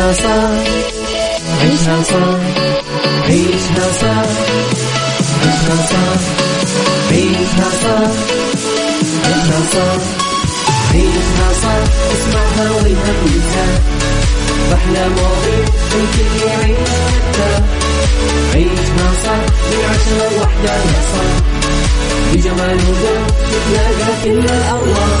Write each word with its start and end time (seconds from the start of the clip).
عيشها 0.00 0.12
صح 0.12 0.50
عيشها 1.60 2.02
صح 2.02 2.40
عيشها 3.28 3.92
صح 4.00 4.28
عيشها 5.42 5.76
صح 5.90 6.20
عيشها 7.10 7.70
صح 7.82 8.10
عيشها 9.26 9.60
صح 9.72 10.02
عيشها 10.94 11.48
صح 11.62 11.82
اسمعها 12.12 12.70
والهم 12.70 13.18
ينزاح 13.26 13.80
أحلى 14.74 15.08
مواضيع 15.08 15.64
الكل 15.94 16.46
يعيش 16.46 16.88
حتى 17.14 17.62
عيشها 18.54 19.10
صح 19.24 19.42
من 19.70 19.84
عشرة 19.90 20.36
لوحدة 20.38 20.72
يا 20.74 21.00
صاح 21.12 21.34
بجمال 22.32 22.76
وذوق 22.76 23.26
تتلاقى 23.50 24.12
كل 24.24 24.44
الأرواح 24.54 25.20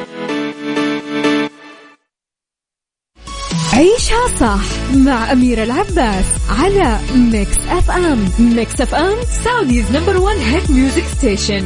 عيشها 4.11 4.37
صح 4.39 4.95
مع 4.95 5.31
أميرة 5.31 5.63
العباس 5.63 6.25
على 6.49 6.99
Mix 7.15 7.57
FM 7.69 8.29
Mix 8.39 8.81
FM 8.81 9.15
Saudi's 9.43 9.91
number 9.91 10.17
one 10.17 10.35
hit 10.35 10.71
music 10.71 11.03
station 11.17 11.65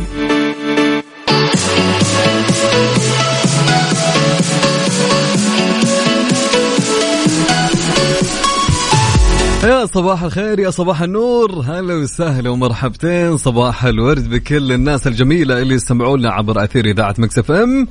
يا 9.63 9.85
صباح 9.85 10.23
الخير 10.23 10.60
يا 10.60 10.70
صباح 10.70 11.01
النور. 11.01 11.51
هلا 11.51 11.93
وسهلا 11.93 12.49
ومرحبتين. 12.49 13.38
صباح 13.38 13.85
الورد 13.85 14.29
بكل 14.29 14.71
الناس 14.71 15.07
الجميلة 15.07 15.62
اللي 15.62 15.76
يستمعونا 15.76 16.32
عبر 16.32 16.63
أثير 16.63 16.85
إذاعة 16.85 17.16
Mix 17.18 17.51
FM 17.51 17.88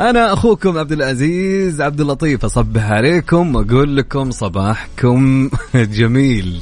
أنا 0.00 0.32
أخوكم 0.32 0.78
عبد 0.78 0.92
العزيز 0.92 1.80
عبد 1.80 2.00
اللطيف 2.00 2.44
أصبح 2.44 2.90
عليكم 2.90 3.54
وأقول 3.54 3.96
لكم 3.96 4.30
صباحكم 4.30 5.50
جميل. 5.74 6.60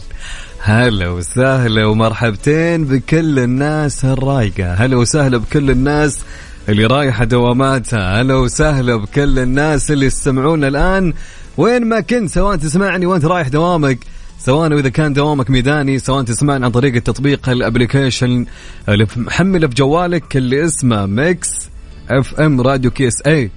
هلا 0.61 1.09
وسهلا 1.09 1.87
ومرحبتين 1.87 2.85
بكل 2.85 3.39
الناس 3.39 4.05
الرايقة. 4.05 4.75
هلا 4.75 4.97
وسهلا 4.97 5.37
بكل 5.37 5.71
الناس 5.71 6.21
اللي 6.69 6.87
رايحة 6.87 7.25
دواماتها. 7.25 8.21
هلا 8.21 8.35
وسهلا 8.35 8.97
بكل 8.97 9.39
الناس 9.39 9.91
اللي 9.91 10.07
يستمعونا 10.07 10.69
الآن. 10.69 11.13
وين 11.57 11.85
ما 11.85 12.01
كنت 12.01 12.31
سواء 12.31 12.57
تسمعني 12.57 13.07
وأنت 13.07 13.25
رايح 13.25 13.49
دوامك 13.49 13.99
سواء 14.39 14.79
اذا 14.79 14.89
كان 14.89 15.13
دوامك 15.13 15.51
ميداني 15.51 15.99
سواء 15.99 16.23
تسمعنا 16.23 16.67
عن 16.67 16.73
طريق 16.73 16.95
التطبيق 16.95 17.49
الابلكيشن 17.49 18.47
اللي 18.89 19.07
محمله 19.17 19.67
بجوالك 19.67 20.37
اللي 20.37 20.65
اسمه 20.65 21.07
Mix 21.07 21.49
FM 22.11 22.61
Radio 22.61 22.91
KSA 22.91 23.51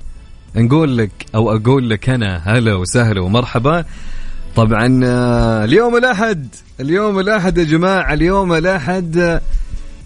نقول 0.55 0.97
لك 0.97 1.11
أو 1.35 1.55
أقول 1.55 1.89
لك 1.89 2.09
أنا 2.09 2.41
هلا 2.45 2.75
وسهلا 2.75 3.21
ومرحبا. 3.21 3.85
طبعا 4.55 5.01
آه، 5.03 5.65
اليوم 5.65 5.97
الأحد 5.97 6.47
اليوم 6.79 7.19
الأحد 7.19 7.57
يا 7.57 7.63
جماعة 7.63 8.13
اليوم 8.13 8.53
الأحد 8.53 9.17
آه، 9.17 9.41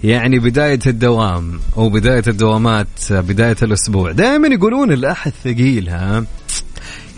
يعني 0.03 0.39
بداية 0.39 0.79
الدوام 0.87 1.59
أو 1.77 1.89
بداية 1.89 2.23
الدوامات 2.27 2.87
آه، 3.11 3.19
بداية 3.21 3.55
الأسبوع. 3.63 4.11
دائما 4.11 4.47
يقولون 4.47 4.91
الأحد 4.91 5.31
ثقيل 5.43 5.89
ها؟ 5.89 6.25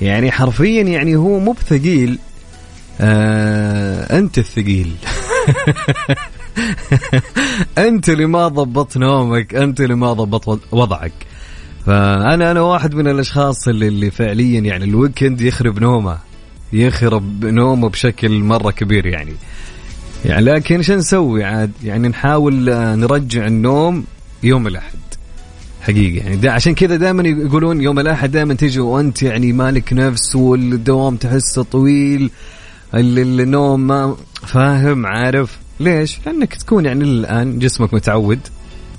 يعني 0.01 0.31
حرفيا 0.31 0.83
يعني 0.83 1.16
هو 1.16 1.39
مو 1.39 1.51
بثقيل 1.51 2.19
آه 3.01 4.19
أنت 4.19 4.38
الثقيل. 4.38 4.95
انت 7.88 8.09
اللي 8.09 8.25
ما 8.25 8.47
ضبطت 8.47 8.97
نومك 8.97 9.55
أنت 9.55 9.81
اللي 9.81 9.95
ما 9.95 10.13
ضبطت 10.13 10.59
وضعك. 10.71 11.13
فأنا 11.85 12.51
أنا 12.51 12.61
واحد 12.61 12.95
من 12.95 13.07
الأشخاص 13.07 13.67
اللي, 13.67 13.88
اللي 13.88 14.11
فعليا 14.11 14.59
يعني 14.59 14.85
الويكند 14.85 15.41
يخرب 15.41 15.79
نومه 15.79 16.17
يخرب 16.73 17.45
نومه 17.45 17.89
بشكل 17.89 18.39
مرة 18.39 18.71
كبير 18.71 19.05
يعني. 19.05 19.33
يعني 20.25 20.45
لكن 20.45 20.81
شو 20.81 20.95
نسوي 20.95 21.43
عاد؟ 21.43 21.71
يعني 21.83 22.07
نحاول 22.07 22.69
آه، 22.69 22.95
نرجع 22.95 23.47
النوم 23.47 24.05
يوم 24.43 24.67
الأحد. 24.67 24.97
حقيقي 25.81 26.17
يعني 26.17 26.35
دا 26.35 26.51
عشان 26.51 26.75
كذا 26.75 26.95
دائما 26.95 27.27
يقولون 27.27 27.81
يوم 27.81 27.99
الأحد 27.99 28.31
دائما 28.31 28.53
تيجي 28.53 28.79
وأنت 28.79 29.23
يعني 29.23 29.53
مالك 29.53 29.93
نفس 29.93 30.35
والدوام 30.35 31.16
تحسه 31.16 31.63
طويل 31.63 32.31
النوم 32.93 33.87
ما 33.87 34.16
فاهم 34.47 35.05
عارف؟ 35.05 35.64
ليش؟ 35.79 36.19
لأنك 36.25 36.55
تكون 36.55 36.85
يعني 36.85 37.03
الآن 37.03 37.59
جسمك 37.59 37.93
متعود 37.93 38.39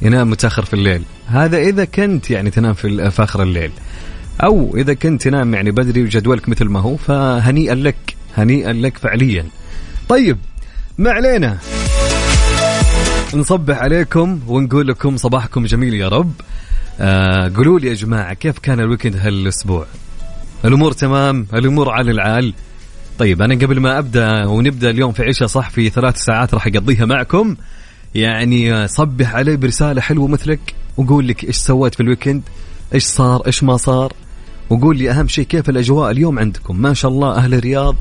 ينام 0.02 0.30
متأخر 0.30 0.64
في 0.64 0.74
الليل. 0.74 1.02
هذا 1.26 1.58
إذا 1.58 1.84
كنت 1.84 2.30
يعني 2.30 2.50
تنام 2.50 2.74
في 2.74 3.12
اخر 3.18 3.42
الليل. 3.42 3.70
أو 4.40 4.76
إذا 4.76 4.94
كنت 4.94 5.22
تنام 5.22 5.54
يعني 5.54 5.70
بدري 5.70 6.02
وجدولك 6.02 6.48
مثل 6.48 6.64
ما 6.64 6.80
هو 6.80 6.96
فهنيئا 6.96 7.74
لك 7.74 8.16
هنيئا 8.36 8.72
لك 8.72 8.98
فعليا. 8.98 9.46
طيب 10.08 10.38
ما 10.98 11.10
علينا؟ 11.10 11.58
نصبح 13.34 13.78
عليكم 13.78 14.40
ونقول 14.46 14.88
لكم 14.88 15.16
صباحكم 15.16 15.64
جميل 15.64 15.94
يا 15.94 16.08
رب. 16.08 16.32
آه 17.00 17.52
قولوا 17.56 17.78
لي 17.78 17.88
يا 17.88 17.94
جماعة 17.94 18.34
كيف 18.34 18.58
كان 18.58 18.80
الويكند 18.80 19.16
هالأسبوع؟ 19.16 19.86
الأمور 20.64 20.92
تمام؟ 20.92 21.46
الأمور 21.54 21.90
على 21.90 22.10
العال؟ 22.10 22.54
طيب 23.18 23.42
أنا 23.42 23.54
قبل 23.54 23.80
ما 23.80 23.98
أبدأ 23.98 24.46
ونبدأ 24.46 24.90
اليوم 24.90 25.12
في 25.12 25.22
عشاء 25.22 25.48
صح 25.48 25.70
في 25.70 25.90
ثلاث 25.90 26.16
ساعات 26.16 26.54
راح 26.54 26.66
أقضيها 26.66 27.04
معكم. 27.04 27.56
يعني 28.14 28.88
صبح 28.88 29.34
علي 29.34 29.56
برسالة 29.56 30.00
حلوة 30.00 30.28
مثلك 30.28 30.74
وقول 30.96 31.28
لك 31.28 31.44
إيش 31.44 31.56
سويت 31.56 31.94
في 31.94 32.00
ال 32.00 32.06
weekend 32.06 32.42
إيش 32.94 33.04
صار 33.04 33.42
إيش 33.46 33.62
ما 33.62 33.76
صار. 33.76 34.12
وقول 34.70 34.98
لي 34.98 35.10
أهم 35.10 35.28
شيء 35.28 35.44
كيف 35.44 35.68
الأجواء 35.68 36.10
اليوم 36.10 36.38
عندكم. 36.38 36.76
ما 36.82 36.94
شاء 36.94 37.10
الله 37.10 37.34
أهل 37.36 37.54
الرياض 37.54 37.96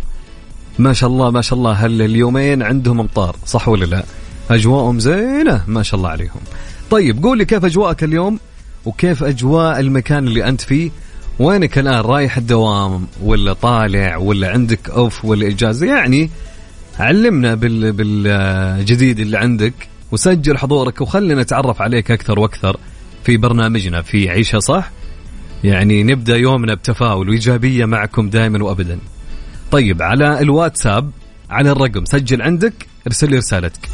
ما 0.79 0.93
شاء 0.93 1.09
الله 1.09 1.31
ما 1.31 1.41
شاء 1.41 1.59
الله 1.59 1.71
هل 1.71 2.01
اليومين 2.01 2.63
عندهم 2.63 2.99
امطار 2.99 3.35
صح 3.45 3.67
ولا 3.67 3.85
لا؟ 3.85 4.03
أجواءهم 4.49 4.99
زينة 4.99 5.63
ما 5.67 5.83
شاء 5.83 5.97
الله 5.97 6.09
عليهم. 6.09 6.41
طيب 6.91 7.23
قول 7.23 7.37
لي 7.37 7.45
كيف 7.45 7.65
أجواءك 7.65 8.03
اليوم 8.03 8.39
وكيف 8.85 9.23
أجواء 9.23 9.79
المكان 9.79 10.27
اللي 10.27 10.47
أنت 10.47 10.61
فيه. 10.61 10.91
وينك 11.39 11.77
الآن؟ 11.77 11.99
رايح 12.01 12.37
الدوام 12.37 13.07
ولا 13.23 13.53
طالع 13.53 14.17
ولا 14.17 14.51
عندك 14.51 14.89
off 14.89 15.25
ولا 15.25 15.47
إجازة؟ 15.47 15.87
يعني 15.87 16.29
علمنا 16.99 17.55
بال 17.55 17.91
بالجديد 17.91 19.19
اللي 19.19 19.37
عندك 19.37 19.73
وسجل 20.11 20.57
حضورك 20.57 21.01
وخلينا 21.01 21.41
نتعرف 21.41 21.81
عليك 21.81 22.11
أكثر 22.11 22.39
وأكثر 22.39 22.77
في 23.23 23.37
برنامجنا 23.37 24.01
في 24.01 24.29
عيشها 24.29 24.59
صح؟ 24.59 24.91
يعني 25.63 26.03
نبدأ 26.03 26.37
يومنا 26.37 26.73
بتفاؤل 26.73 27.29
وإيجابية 27.29 27.85
معكم 27.85 28.29
دائما 28.29 28.63
وابدا. 28.63 28.99
طيب 29.71 30.01
على 30.01 30.39
الواتساب 30.41 31.11
على 31.49 31.71
الرقم 31.71 32.05
سجل 32.05 32.41
عندك 32.41 32.87
ارسل 33.07 33.29
لي 33.29 33.37
رسالتك. 33.37 33.89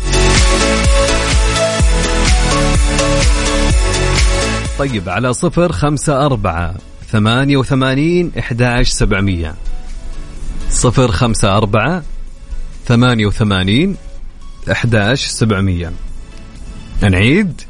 طيب 4.79 5.09
على 5.09 5.33
صفر 5.33 5.71
خمسة 5.71 6.25
أربعة 6.25 6.75
ثمانية 7.11 7.57
وثمانين 7.57 8.31
إحداش 8.39 8.89
سبعمية 8.89 9.55
صفر 10.69 11.11
خمسة 11.11 11.57
أربعة 11.57 12.03
ثمانية 12.85 13.25
وثمانين 13.25 13.95
إحداش 14.71 15.25
سبعمية 15.25 15.91
نعيد 17.01 17.61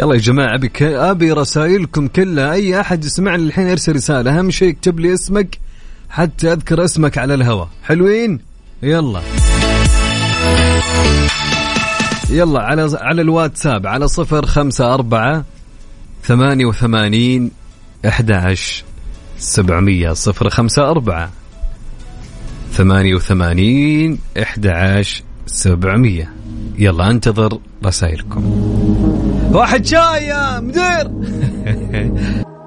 يلا 0.00 0.14
يا 0.14 0.20
جماعة 0.20 0.54
أبي, 0.54 0.70
أبي 0.80 1.32
رسائلكم 1.32 2.08
كلها 2.08 2.52
أي 2.52 2.80
أحد 2.80 3.04
يسمعني 3.04 3.42
الحين 3.42 3.66
يرسل 3.66 3.94
رسالة 3.94 4.38
أهم 4.38 4.50
شيء 4.50 4.70
اكتب 4.70 5.00
لي 5.00 5.14
اسمك 5.14 5.58
حتى 6.10 6.52
أذكر 6.52 6.84
اسمك 6.84 7.18
على 7.18 7.34
الهواء 7.34 7.68
حلوين 7.82 8.40
يلا 8.82 9.22
يلا 12.30 12.60
على 12.60 12.98
على 13.00 13.22
الواتساب 13.22 13.86
على 13.86 14.08
صفر 14.08 14.46
خمسة 14.46 14.94
أربعة 14.94 15.44
ثمانية 16.22 16.66
وثمانين 16.66 17.50
أحد 18.06 18.30
سبعمية 19.38 20.12
صفر 20.12 20.48
خمسة 20.48 20.90
أربعة. 20.90 21.30
ثمانية 22.72 23.14
وثمانين 23.14 24.18
أحد 24.42 24.66
سبعمية. 25.46 26.32
يلا 26.78 27.10
انتظر 27.10 27.58
رسائلكم. 27.84 28.44
واحد 29.52 29.86
شاي 29.86 30.26
يا 30.26 30.60
مدير. 30.60 31.10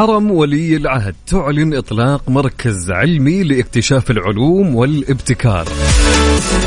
حرم 0.00 0.30
ولي 0.30 0.76
العهد. 0.76 1.14
تعلن 1.26 1.74
إطلاق 1.74 2.28
مركز 2.28 2.90
علمي 2.90 3.42
لاكتشاف 3.42 4.10
العلوم 4.10 4.74
والابتكار. 4.74 5.68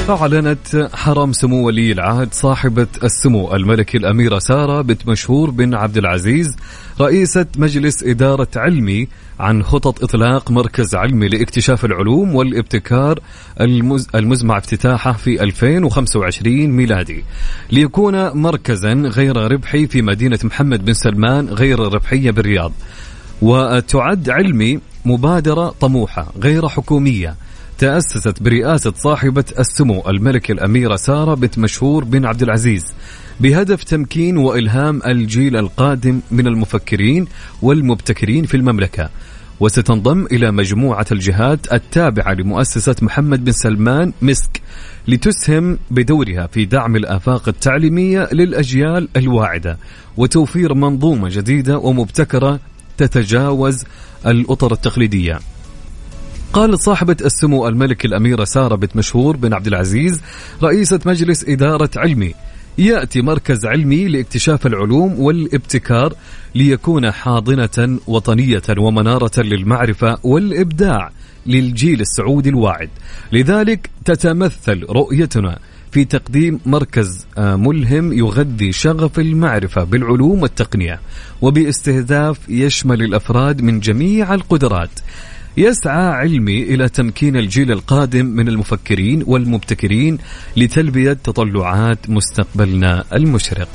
أعلنت 0.10 0.90
حرم 0.94 1.34
سمو 1.34 1.68
ولي 1.68 1.92
العهد 1.92 2.34
صاحبة 2.34 2.88
السمو 3.04 3.56
الملكي 3.56 3.98
الأميرة 3.98 4.40
سارة 4.40 4.82
بنت 4.82 5.08
مشهور 5.08 5.50
بن 5.50 5.74
عبد 5.74 5.98
العزيز 5.98 6.56
رئيسة 7.02 7.46
مجلس 7.58 8.04
إدارة 8.04 8.48
علمي 8.56 9.08
عن 9.40 9.64
خطط 9.64 10.04
إطلاق 10.04 10.52
مركز 10.52 10.96
علمي 10.96 11.28
لاكتشاف 11.28 11.86
العلوم 11.86 12.36
والابتكار 12.36 13.20
المزمع 14.16 14.58
افتتاحه 14.58 15.12
في 15.12 15.44
2025 15.44 16.68
ميلادي. 16.68 17.24
ليكون 17.72 18.30
مركزا 18.30 18.94
غير 18.94 19.38
ربحي 19.38 19.88
في 19.88 20.02
مدينة 20.02 20.40
محمد 20.44 20.86
بن 20.86 20.94
سلمان 20.94 21.48
غير 21.50 21.80
ربحية 21.80 22.32
بالرياض. 22.32 22.72
وتعد 23.44 24.30
علمي 24.30 24.80
مبادرة 25.06 25.70
طموحة 25.82 26.34
غير 26.44 26.68
حكومية 26.68 27.36
تأسست 27.78 28.44
برئاسة 28.44 28.94
صاحبة 28.96 29.46
السمو 29.60 30.04
الملكة 30.08 30.52
الأميرة 30.52 30.96
سارة 30.96 31.34
بنت 31.34 31.60
مشهور 31.60 32.04
بن 32.04 32.26
عبد 32.26 32.42
العزيز 32.44 32.84
بهدف 33.40 33.84
تمكين 33.84 34.38
وإلهام 34.38 35.02
الجيل 35.08 35.58
القادم 35.58 36.20
من 36.32 36.48
المفكرين 36.48 37.28
والمبتكرين 37.62 38.46
في 38.46 38.58
المملكة. 38.58 39.10
وستنضم 39.60 40.26
إلى 40.32 40.52
مجموعة 40.52 41.06
الجهات 41.12 41.74
التابعة 41.74 42.34
لمؤسسة 42.34 42.96
محمد 43.02 43.46
بن 43.46 43.52
سلمان 43.52 44.14
مسك 44.22 44.62
لتسهم 45.08 45.78
بدورها 45.92 46.48
في 46.48 46.66
دعم 46.66 46.96
الآفاق 46.96 47.48
التعليمية 47.48 48.30
للأجيال 48.32 49.10
الواعدة 49.18 49.78
وتوفير 50.18 50.74
منظومة 50.74 51.30
جديدة 51.30 51.78
ومبتكرة 51.78 52.60
تتجاوز 52.98 53.84
الأطر 54.26 54.74
التقليدية. 54.74 55.40
قالت 56.54 56.82
صاحبة 56.82 57.18
السمو 57.26 57.68
الملك 57.68 58.06
الأميرة 58.06 58.44
سارة 58.44 58.76
بنت 58.76 58.96
مشهور 58.96 59.38
بن 59.38 59.54
عبد 59.54 59.68
العزيز 59.68 60.22
رئيسة 60.64 61.00
مجلس 61.06 61.46
إدارة 61.48 61.90
علمي. 61.98 62.34
يأتي 62.78 63.22
مركز 63.22 63.66
علمي 63.66 64.08
لاكتشاف 64.08 64.66
العلوم 64.66 65.20
والابتكار 65.20 66.14
ليكون 66.56 67.12
حاضنة 67.12 68.00
وطنية 68.08 68.62
ومنارة 68.78 69.42
للمعرفة 69.42 70.18
والإبداع 70.24 71.12
للجيل 71.46 72.02
السعودي 72.02 72.50
الواعد. 72.50 72.90
لذلك 73.32 73.90
تتمثل 74.06 74.84
رؤيتنا 74.90 75.60
في 75.94 76.06
تقديم 76.06 76.60
مركز 76.66 77.26
آه، 77.38 77.56
ملهم 77.56 78.14
يغذي 78.14 78.72
شغف 78.72 79.20
المعرفة 79.20 79.84
بالعلوم 79.84 80.42
والتقنية 80.42 81.00
وباستهداف 81.42 82.40
يشمل 82.50 83.02
الأفراد 83.02 83.62
من 83.62 83.80
جميع 83.80 84.34
القدرات. 84.34 85.00
يسعى 85.58 86.06
علمي 86.06 86.64
إلى 86.64 86.90
تمكين 86.90 87.38
الجيل 87.38 87.72
القادم 87.72 88.26
من 88.26 88.48
المفكرين 88.48 89.24
والمبتكرين 89.28 90.18
لتلبية 90.58 91.14
تطلعات 91.14 92.10
مستقبلنا 92.10 93.04
المشرق. 93.14 93.70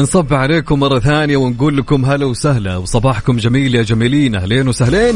نصب 0.00 0.34
عليكم 0.34 0.80
مرة 0.80 0.98
ثانية 0.98 1.36
ونقول 1.36 1.76
لكم 1.76 2.04
هلا 2.04 2.26
وسهلا. 2.26 2.76
وصباحكم 2.76 3.36
جميل 3.36 3.74
يا 3.74 3.82
جميلين. 3.82 4.34
أهلين 4.34 4.68
وسهلين. 4.68 5.14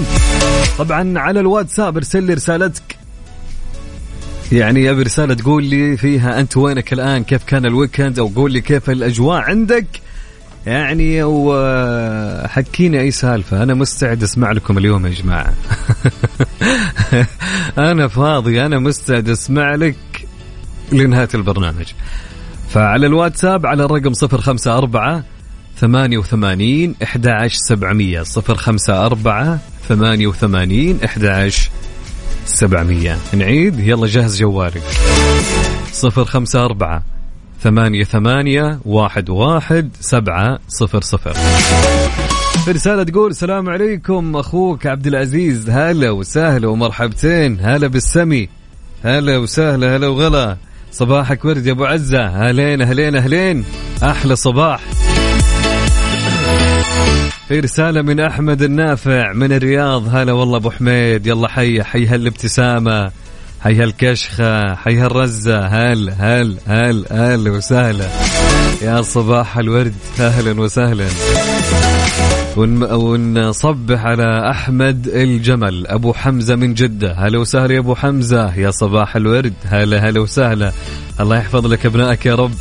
طبعا 0.78 1.18
على 1.18 1.40
الواتساب 1.40 1.96
ارسل 1.96 2.22
لي 2.22 2.34
رسالتك. 2.34 2.96
يعني 4.52 4.90
أبي 4.90 5.02
رسالة 5.02 5.34
تقول 5.34 5.64
لي 5.64 5.96
فيها 5.96 6.40
أنت 6.40 6.56
وينك 6.56 6.92
الآن؟ 6.92 7.24
كيف 7.24 7.44
كان 7.44 7.66
الويكند؟ 7.66 8.18
أو 8.18 8.26
قول 8.26 8.52
لي 8.52 8.60
كيف 8.60 8.90
الأجواء 8.90 9.40
عندك؟ 9.40 9.86
يعني 10.66 11.22
وحكيني 11.22 13.00
أي 13.00 13.10
سالفة. 13.10 13.62
أنا 13.62 13.74
مستعد 13.74 14.22
أسمع 14.22 14.52
لكم 14.52 14.78
اليوم 14.78 15.06
يا 15.06 15.10
جماعة. 15.10 15.54
أنا 17.90 18.08
فاضي. 18.08 18.66
أنا 18.66 18.78
مستعد 18.78 19.28
أسمع 19.28 19.74
لك 19.74 19.96
لنهاية 20.92 21.28
البرنامج. 21.34 21.86
فعلى 22.70 23.06
الواتساب 23.06 23.66
على 23.66 23.84
الرقم 23.84 24.12
054 24.22 25.22
88 25.80 26.94
11700 27.02 28.20
054 28.20 29.58
88 29.88 30.98
11700 31.04 33.16
نعيد 33.34 33.78
يلا 33.78 34.06
جهز 34.06 34.40
جوالك. 34.40 34.82
054 36.04 37.02
ثمانية 37.62 38.04
ثمانية 38.04 38.80
واحد 38.84 39.30
واحد 39.30 39.90
سبعة 40.00 40.58
صفر 40.68 41.00
صفر. 41.00 41.36
رسالة 42.68 43.02
تقول 43.02 43.30
السلام 43.30 43.68
عليكم 43.68 44.36
أخوك 44.36 44.86
عبد 44.86 45.06
العزيز. 45.06 45.70
هلا 45.70 46.10
وسهلا 46.10 46.68
ومرحبتين. 46.68 47.58
هلا 47.60 47.86
بالسمي. 47.86 48.48
هلا 49.04 49.38
وسهلا 49.38 49.96
هلا 49.96 50.08
وغلا. 50.08 50.56
صباحك 50.92 51.44
ورد 51.44 51.66
يا 51.66 51.72
أبو 51.72 51.84
عزة. 51.84 52.20
أهلين 52.20 52.82
أهلين 52.82 53.16
أهلين. 53.16 53.64
أحلى 54.02 54.36
صباح. 54.36 54.80
في 57.48 57.60
رسالة 57.60 58.02
من 58.02 58.20
أحمد 58.20 58.62
النافع 58.62 59.32
من 59.32 59.52
الرياض. 59.52 60.16
هلا 60.16 60.32
والله 60.32 60.56
أبو 60.56 60.70
حميد. 60.70 61.26
يلا 61.26 61.48
حي 61.48 61.82
حي 61.82 62.06
هالابتسامة 62.06 63.10
حي 63.60 63.74
هالكشخة 63.74 64.74
حي 64.74 64.98
هالرزة. 64.98 65.66
هل 65.66 66.14
هل 66.18 66.56
هل 66.66 67.04
هل 67.10 67.48
وسهلا. 67.48 68.08
يا 68.82 69.02
صباح 69.02 69.58
الورد. 69.58 69.94
أهلا 70.20 70.60
وسهلا. 70.60 71.06
ونصبح 72.56 74.04
على 74.04 74.50
أحمد 74.50 75.06
الجمل. 75.06 75.86
أبو 75.86 76.12
حمزة 76.12 76.56
من 76.56 76.74
جدة. 76.74 77.12
هلا 77.12 77.38
وسهلا 77.38 77.74
يا 77.74 77.78
أبو 77.78 77.94
حمزة. 77.94 78.54
يا 78.54 78.70
صباح 78.70 79.16
الورد. 79.16 79.54
هلا 79.64 80.08
هلا 80.08 80.20
وسهلا. 80.20 80.72
الله 81.20 81.36
يحفظ 81.36 81.66
لك 81.66 81.86
أبنائك 81.86 82.26
يا 82.26 82.34
رب. 82.34 82.52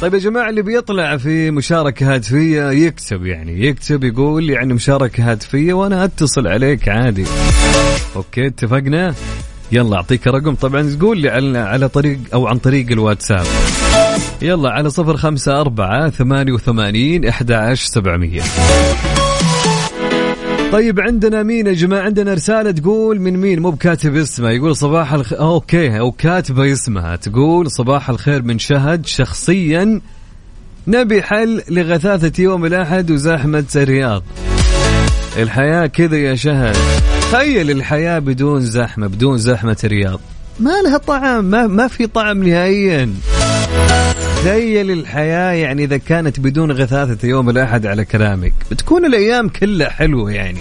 طيب 0.00 0.14
يا 0.14 0.18
جماعة 0.18 0.50
اللي 0.50 0.62
بيطلع 0.62 1.16
في 1.16 1.50
مشاركة 1.50 2.14
هاتفية 2.14 2.70
يكتب 2.70 3.26
يعني. 3.26 3.66
يكتب 3.66 4.04
يقول 4.04 4.50
يعني 4.50 4.74
مشاركة 4.74 5.32
هاتفية 5.32 5.72
وأنا 5.72 6.04
أتصل 6.04 6.46
عليك 6.46 6.88
عادي. 6.88 7.24
okay 8.16 8.46
اتفقنا؟ 8.46 9.14
يلا 9.72 9.96
أعطيك 9.96 10.26
رقم. 10.26 10.54
طبعا 10.54 10.96
تقول 10.98 11.18
لي 11.18 11.28
على, 11.28 11.58
على 11.58 11.88
طريق 11.88 12.18
أو 12.34 12.46
عن 12.46 12.58
طريق 12.58 12.86
الواتساب. 12.90 13.44
يلا 14.42 14.70
على 14.70 14.90
صفر 14.90 15.16
خمسة 15.16 15.60
أربعة 15.60 16.10
ثمانية 16.10 16.52
وثمانين 16.52 17.26
إحدى 17.26 17.54
عشر 17.54 17.86
سبعمية. 17.86 18.42
طيب 20.72 21.00
عندنا 21.00 21.42
مين 21.42 21.66
يا 21.66 21.72
جماعة؟ 21.72 22.02
عندنا 22.02 22.34
رسالة 22.34 22.70
تقول 22.70 23.20
من 23.20 23.36
مين؟ 23.36 23.60
مو 23.60 23.70
بكاتب 23.70 24.16
اسمه. 24.16 24.50
يقول 24.50 24.76
صباح 24.76 25.12
الخير 25.12 25.40
okay 25.40 25.98
أو 25.98 26.12
كاتبة 26.12 26.72
اسمها. 26.72 27.16
تقول 27.16 27.70
صباح 27.70 28.10
الخير 28.10 28.42
من 28.42 28.58
شهد. 28.58 29.06
شخصيا 29.06 30.00
نبي 30.86 31.22
حل 31.22 31.62
لغثاثة 31.68 32.42
يوم 32.42 32.64
الأحد 32.64 33.10
وزحمة 33.10 33.64
الرياض. 33.76 34.22
الحياة 35.38 35.86
كذا 35.86 36.16
يا 36.16 36.34
شهد. 36.34 36.76
تخيل 37.30 37.70
الحياة 37.70 38.18
بدون 38.18 38.60
زحمة 38.60 39.06
بدون 39.06 39.38
زحمة 39.38 39.76
الرياض. 39.84 40.20
ما 40.60 40.82
لها 40.84 40.98
طعم 40.98 41.44
ما, 41.44 41.66
ما 41.66 41.88
في 41.88 42.06
طعم 42.06 42.42
نهائيا. 42.42 43.14
تخيل 44.36 44.90
الحياة 44.90 45.52
يعني 45.52 45.84
إذا 45.84 45.96
كانت 45.96 46.40
بدون 46.40 46.72
غثاثة 46.72 47.28
يوم 47.28 47.50
الأحد 47.50 47.86
على 47.86 48.04
كلامك. 48.04 48.52
بتكون 48.70 49.04
الأيام 49.04 49.48
كلها 49.48 49.90
حلوة 49.90 50.32
يعني. 50.32 50.58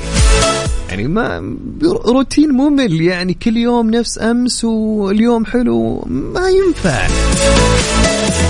يعني 0.90 1.08
ما 1.08 1.58
روتين 2.06 2.50
ممل 2.50 3.02
يعني 3.02 3.34
كل 3.34 3.58
يوم 3.58 3.90
نفس 3.90 4.20
أمس 4.22 4.64
واليوم 4.64 5.46
حلو 5.46 6.04
ما 6.08 6.50
ينفع. 6.50 7.08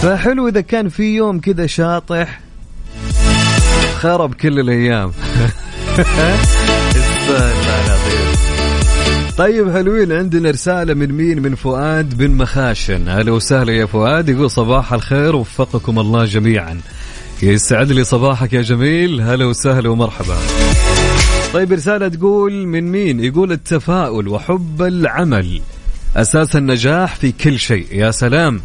فحلو 0.02 0.48
إذا 0.48 0.62
كان 0.62 0.90
في 0.90 1.16
يوم 1.16 1.40
كذا 1.40 1.66
شاطح. 1.66 2.40
خرب 4.00 4.34
كل 4.34 4.60
الأيام. 4.60 5.12
طيب 9.40 9.72
حلوين 9.72 10.12
عندنا 10.12 10.50
رسالة 10.50 10.94
من 10.94 11.12
مين؟ 11.12 11.42
من 11.42 11.56
فؤاد 11.56 12.18
بن 12.18 12.32
مخاشن. 12.32 13.08
أهلا 13.08 13.32
وسهلا 13.32 13.74
يا 13.74 13.86
فؤاد. 13.86 14.30
يقول 14.30 14.52
صباح 14.52 14.94
الخير 14.94 15.36
وفقكم 15.36 16.00
الله 16.00 16.26
جميعا. 16.26 16.80
يسعد 17.44 17.92
لي 17.92 18.04
صباحك 18.04 18.54
يا 18.54 18.62
جميل. 18.62 19.22
هلا 19.22 19.46
وسهلا 19.46 19.90
ومرحبا. 19.90 20.38
طيب 21.54 21.74
رسالة 21.74 22.08
تقول 22.08 22.68
من 22.68 22.92
مين؟ 22.92 23.20
يقول 23.20 23.52
التفاؤل 23.52 24.28
وحب 24.28 24.82
العمل 24.82 25.62
أساس 26.16 26.56
النجاح 26.56 27.16
في 27.16 27.32
كل 27.32 27.60
شيء. 27.60 27.86
يا 27.92 28.12
سلام. 28.12 28.62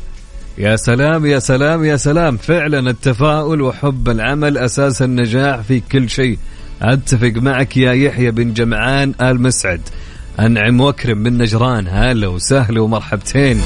يا 0.58 0.76
سلام 0.76 1.26
يا 1.26 1.38
سلام 1.38 1.84
يا 1.84 1.96
سلام. 1.96 2.36
فعلا 2.36 2.90
التفاؤل 2.90 3.62
وحب 3.62 4.08
العمل 4.08 4.58
أساس 4.58 5.02
النجاح 5.02 5.60
في 5.60 5.82
كل 5.92 6.10
شيء. 6.10 6.38
أتفق 6.82 7.32
معك 7.36 7.76
يا 7.76 7.92
يحيى 7.92 8.30
بن 8.30 8.52
جمعان 8.52 9.14
آل 9.20 9.42
مسعد. 9.42 9.80
أنعم 10.40 10.80
وأكرم 10.80 11.18
من 11.18 11.38
نجران 11.38 11.88
هلا 11.88 12.26
وسهلا 12.26 12.80
ومرحبتين. 12.80 13.60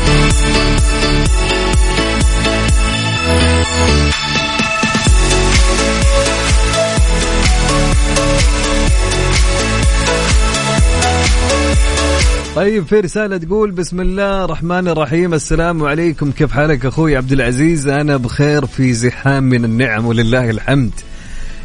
طيب 12.57 12.87
في 12.87 13.01
رسالة 13.01 13.37
تقول 13.37 13.71
بسم 13.71 14.01
الله 14.01 14.45
الرحمن 14.45 14.89
الرحيم 14.89 15.35
السلام 15.35 15.85
عليكم. 15.85 16.31
كيف 16.31 16.53
حالك 16.53 16.87
أخوي 16.87 17.17
عبد 17.17 17.33
العزيز؟ 17.33 17.89
أنا 17.89 18.17
بخير 18.17 18.67
في 18.67 18.93
زحام 18.93 19.43
من 19.43 19.65
النعم 19.65 20.07
ولله 20.07 20.51
الحمد. 20.51 20.93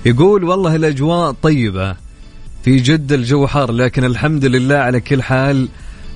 يقول 0.05 0.43
والله 0.43 0.75
الأجواء 0.75 1.31
طيبة 1.31 2.02
في 2.63 2.75
جدة 2.75 3.15
الجو 3.15 3.47
حار 3.47 3.71
لكن 3.71 4.03
الحمد 4.03 4.45
لله 4.45 4.75
على 4.75 4.99
كل 4.99 5.21
حال 5.21 5.69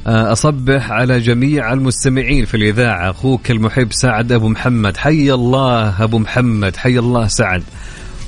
آه، 0.08 0.32
أصبح 0.32 0.92
على 0.92 1.20
جميع 1.20 1.74
المستمعين 1.74 2.46
في 2.46 2.58
الإذاعة. 2.58 3.10
أخوك 3.10 3.52
المحب 3.52 3.88
سعد 3.92 4.32
أبو 4.32 4.50
محمد. 4.50 4.98
حي 4.98 5.34
الله 5.34 6.04
أبو 6.04 6.20
محمد. 6.20 6.76
حي 6.76 7.00
الله 7.00 7.28
سعد. 7.28 7.64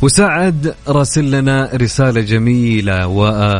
وسعد 0.01 0.75
راسل 0.87 1.31
لنا 1.31 1.69
رسالة 1.73 2.21
جميلة 2.21 3.07
و 3.07 3.53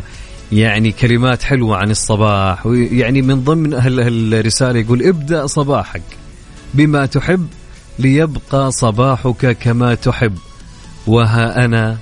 يعني 0.52 0.92
كلمات 0.92 1.44
حلوة 1.44 1.78
عن 1.78 1.92
الصباح. 1.92 2.66
ويعني 2.66 3.22
من 3.22 3.44
ضمن 3.44 3.74
الرسالة 3.74 4.80
يقول 4.80 5.04
ابدأ 5.04 5.48
صباحك 5.48 6.04
بما 6.74 7.06
تحب 7.06 7.48
ليبقى 8.00 8.72
صباحك 8.72 9.58
كما 9.62 9.96
تحب. 9.96 10.38
وها 11.08 11.66
أنا 11.66 11.98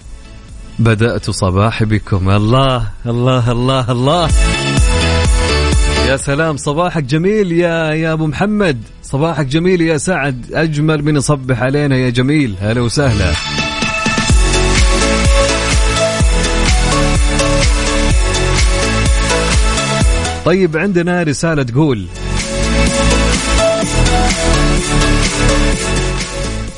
بدأت 0.80 1.30
صباحي 1.30 1.86
بكم. 1.86 2.30
الله 2.30 2.88
الله 3.06 3.52
الله 3.52 3.92
الله. 3.92 4.30
يا 6.08 6.18
سلام 6.18 6.58
صباحك 6.58 7.04
جميل 7.04 7.52
يا 7.52 7.92
يا 7.92 8.14
أبو 8.14 8.28
محمد. 8.28 8.82
صباحك 9.04 9.46
جميل 9.46 9.82
يا 9.82 9.98
سعد. 9.98 10.46
أجمل 10.54 11.04
من 11.04 11.16
يصبح 11.16 11.62
علينا 11.62 11.96
يا 11.98 12.10
جميل. 12.10 12.56
هلا 12.62 12.82
وسهلا. 12.82 13.32
طيب 20.46 20.78
عندنا 20.78 21.24
رسالة 21.24 21.64
تقول. 21.64 22.06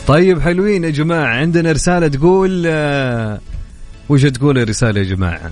طيب 0.08 0.42
حلوين 0.42 0.84
يا 0.84 0.90
جماعة. 0.90 1.36
عندنا 1.36 1.72
رسالة 1.72 2.08
تقول 2.08 2.64
آه 2.68 3.40
وش 4.10 4.24
تقول 4.24 4.58
الرسالة 4.58 5.00
يا 5.00 5.06
جماعة؟ 5.06 5.52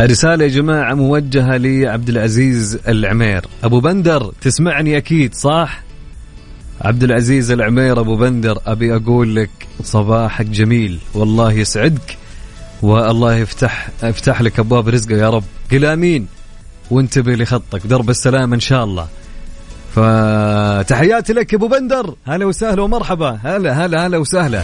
الرسالة 0.00 0.44
يا 0.44 0.48
جماعة 0.48 0.94
موجهة 0.94 1.56
لعبد 1.56 2.08
العزيز 2.08 2.78
العمير. 2.88 3.44
أبو 3.64 3.80
بندر 3.80 4.32
تسمعني 4.40 4.96
أكيد 4.96 5.34
صح؟ 5.34 5.82
عبد 6.80 7.02
العزيز 7.02 7.50
العمير 7.50 8.00
أبو 8.00 8.16
بندر 8.16 8.58
أبي 8.66 8.96
أقول 8.96 9.36
لك 9.36 9.50
صباحك 9.82 10.46
جميل. 10.46 10.98
والله 11.14 11.52
يسعدك 11.52 12.16
والله 12.82 13.34
يفتح 13.34 13.88
يفتح 14.02 14.42
لك 14.42 14.58
أبواب 14.58 14.88
رزقه 14.88 15.16
يا 15.16 15.30
رب. 15.30 15.44
قل 15.72 15.84
آمين 15.84 16.26
وانتبه 16.90 17.34
لخطك 17.34 17.86
درب 17.86 18.10
السلام 18.10 18.52
إن 18.52 18.60
شاء 18.60 18.84
الله. 18.84 19.08
فتحياتي 19.94 21.32
لك 21.32 21.54
أبو 21.54 21.68
بندر. 21.68 22.14
هلا 22.26 22.46
وسهلا 22.46 22.82
ومرحبا. 22.82 23.38
هلا 23.44 23.86
هلا 23.86 24.06
هلا 24.06 24.18
وسهلا. 24.18 24.62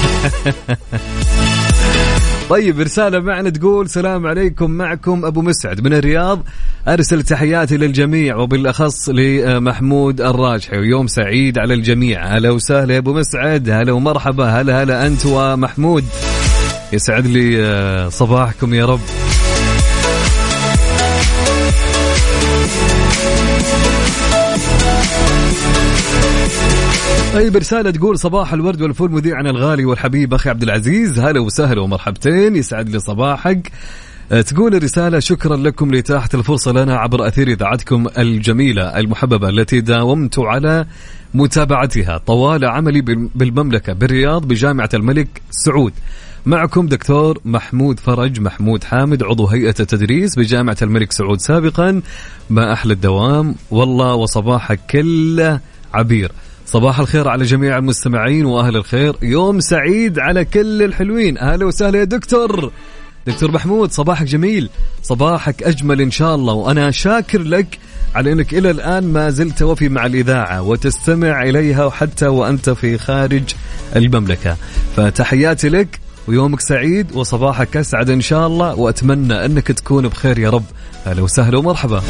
طيب 2.50 2.80
رسالة 2.80 3.20
معنا 3.20 3.50
تقول 3.50 3.88
سلام 3.88 4.26
عليكم 4.26 4.70
معكم 4.70 5.24
أبو 5.24 5.42
مسعد 5.42 5.80
من 5.80 5.92
الرياض. 5.92 6.42
أرسل 6.88 7.22
تحياتي 7.22 7.76
للجميع 7.76 8.36
وبالأخص 8.36 9.08
لمحمود 9.08 10.20
الراجحي. 10.20 10.78
ويوم 10.78 11.06
سعيد 11.06 11.58
على 11.58 11.74
الجميع. 11.74 12.26
هلا 12.26 12.50
وسهلا 12.50 12.94
يا 12.94 12.98
أبو 12.98 13.14
مسعد. 13.14 13.70
هلا 13.70 13.92
ومرحبا. 13.92 14.44
هلا 14.44 14.82
هلا 14.82 15.06
أنت 15.06 15.26
ومحمود. 15.26 16.04
يسعد 16.92 17.26
لي 17.26 17.64
آه، 17.64 18.08
صباحكم 18.08 18.74
يا 18.74 18.86
رب. 18.86 19.00
طيب 27.36 27.56
رسالة 27.56 27.90
تقول 27.90 28.18
صباح 28.18 28.52
الورد 28.52 28.82
والفول 28.82 29.12
مذيعنا 29.12 29.50
الغالي 29.50 29.84
والحبيب 29.84 30.34
أخي 30.34 30.50
عبد 30.50 30.62
العزيز. 30.62 31.18
هلا 31.18 31.40
وسهلا 31.40 31.80
ومرحبتين 31.80 32.56
يسعد 32.56 32.88
لي 32.88 32.98
صباحك. 32.98 33.72
أه، 34.32 34.40
تقول 34.40 34.74
الرسالة 34.74 35.18
شكرا 35.18 35.56
لكم 35.56 35.90
لإتاحة 35.90 36.28
الفرصة 36.34 36.72
لنا 36.72 36.96
عبر 36.96 37.28
أثير 37.28 37.48
إذاعتكم 37.48 38.06
الجميلة 38.18 38.98
المحببة 38.98 39.48
التي 39.48 39.80
داومت 39.80 40.38
على 40.38 40.86
متابعتها. 41.34 42.18
طوال 42.18 42.64
عملي 42.64 43.00
بالمملكة 43.34 43.92
بالرياض 43.92 44.48
بجامعة 44.48 44.90
الملك 44.94 45.42
سعود. 45.50 45.92
معكم 46.46 46.86
دكتور 46.86 47.38
محمود 47.44 48.00
فرج 48.00 48.40
محمود 48.40 48.84
حامد 48.84 49.22
عضو 49.22 49.46
هيئة 49.46 49.74
التدريس 49.80 50.38
بجامعة 50.38 50.76
الملك 50.82 51.12
سعود 51.12 51.40
سابقا. 51.40 52.02
ما 52.50 52.72
أحلى 52.72 52.92
الدوام. 52.92 53.54
والله 53.70 54.14
وصباحك 54.14 54.80
كله 54.90 55.60
عبير. 55.94 56.32
صباح 56.66 57.00
الخير 57.00 57.28
على 57.28 57.44
جميع 57.44 57.78
المستمعين 57.78 58.46
وأهل 58.46 58.76
الخير. 58.76 59.16
يوم 59.22 59.60
سعيد 59.60 60.18
على 60.18 60.44
كل 60.44 60.82
الحلوين. 60.82 61.38
أهلا 61.38 61.66
وسهلا 61.66 61.98
يا 61.98 62.04
دكتور. 62.04 62.72
دكتور 63.26 63.50
محمود 63.50 63.92
صباحك 63.92 64.26
جميل. 64.26 64.70
صباحك 65.02 65.62
أجمل 65.62 66.00
إن 66.00 66.10
شاء 66.10 66.34
الله. 66.34 66.52
وأنا 66.52 66.90
شاكر 66.90 67.42
لك 67.42 67.78
على 68.14 68.32
إنك 68.32 68.54
إلى 68.54 68.70
الآن 68.70 69.12
ما 69.12 69.30
زلت 69.30 69.62
وفي 69.62 69.88
مع 69.88 70.06
الإذاعة 70.06 70.62
وتستمع 70.62 71.42
إليها 71.42 71.90
حتى 71.90 72.26
وأنت 72.26 72.70
في 72.70 72.98
خارج 72.98 73.54
المملكة. 73.96 74.56
فتحياتي 74.96 75.68
لك 75.68 76.00
ويومك 76.28 76.60
سعيد 76.60 77.12
وصباحك 77.12 77.76
أسعد 77.76 78.10
إن 78.10 78.20
شاء 78.20 78.46
الله. 78.46 78.74
وأتمنى 78.74 79.44
إنك 79.44 79.66
تكون 79.66 80.08
بخير 80.08 80.38
يا 80.38 80.50
رب. 80.50 80.64
أهلا 81.06 81.22
وسهلا 81.22 81.58
ومرحبا. 81.58 82.02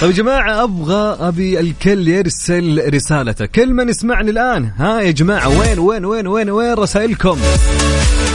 طيب 0.00 0.10
يا 0.10 0.16
جماعة 0.16 0.64
أبغى 0.64 1.28
أبي 1.28 1.60
الكل 1.60 2.08
يرسل 2.08 2.94
رسالته. 2.94 3.46
كل 3.46 3.74
من 3.74 3.88
يسمعني 3.88 4.30
الآن. 4.30 4.70
ها 4.76 5.00
يا 5.00 5.10
جماعة 5.10 5.58
وين 5.58 5.78
وين 5.78 6.04
وين 6.04 6.26
وين 6.26 6.50
وين 6.50 6.74
رسائلكم؟ 6.74 7.38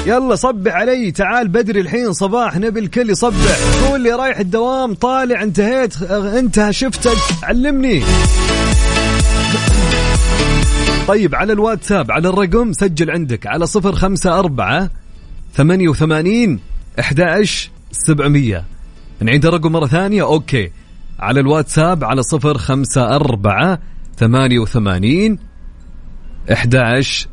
يلا 0.06 0.36
صبح 0.36 0.74
علي 0.74 1.12
تعال 1.12 1.48
بدري 1.48 1.82
الحين 1.82 2.14
صباح 2.14 2.58
نبي 2.58 2.80
الكل 2.80 3.10
يصبح. 3.10 3.58
قول 3.88 4.02
لي 4.02 4.12
رايح 4.12 4.40
الدوام؟ 4.40 4.94
طالع 4.94 5.44
انتهيت 5.44 6.02
انتهى 6.12 6.74
شفتك. 6.74 7.18
علمني. 7.44 8.04
طيب 11.08 11.36
على 11.36 11.54
الواتساب 11.54 12.12
على 12.12 12.30
الرقم 12.30 12.74
سجل 12.74 13.12
عندك. 13.12 13.48
على 13.48 13.68
صفر 13.68 13.96
خمسة 13.96 14.40
أربعة 14.40 14.90
ثمانية 15.56 15.88
وثمانين 15.88 16.60
أحد 17.00 17.46
سبعمية. 17.92 18.66
نعيد 19.20 19.46
الرقم 19.46 19.72
مرة 19.72 19.88
ثانية. 19.88 20.24
okay. 20.24 20.72
على 21.20 21.40
الواتساب 21.40 22.04
على 22.04 22.24
صفر 22.24 22.58
خمسة 22.58 23.16
أربعة 23.16 23.80
ثمانية 24.18 24.60
وثمانين 24.60 25.40
إحداش 26.52 27.28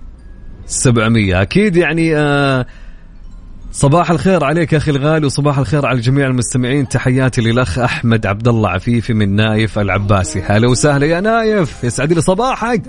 سبعمية. 0.66 1.42
أكيد 1.42 1.76
يعني 1.76 2.16
آه 2.16 2.66
صباح 3.72 4.10
الخير 4.10 4.44
عليك 4.44 4.74
أخي 4.74 4.90
الغالي 4.90 5.26
وصباح 5.26 5.58
الخير 5.58 5.86
على 5.86 6.00
جميع 6.00 6.26
المستمعين. 6.26 6.88
تحياتي 6.88 7.40
للأخ 7.40 7.78
أحمد 7.78 8.26
عبد 8.26 8.48
الله 8.48 8.70
عفيفي 8.70 9.12
من 9.14 9.36
نايف 9.36 9.78
العباسي. 9.78 10.42
هلا 10.42 10.68
وسهلا 10.68 11.06
يا 11.06 11.20
نايف 11.20 11.84
يسعد 11.84 12.12
لي 12.12 12.20
صباحك. 12.20 12.82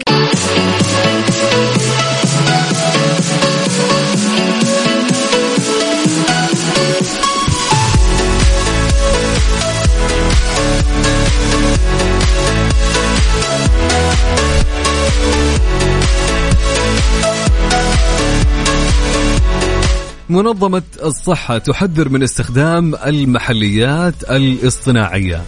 منظمة 20.30 20.84
الصحة 21.04 21.58
تحذر 21.58 22.10
من 22.10 22.24
استخدام 22.24 22.96
المحليات 22.96 24.24
الاصطناعية. 24.24 25.42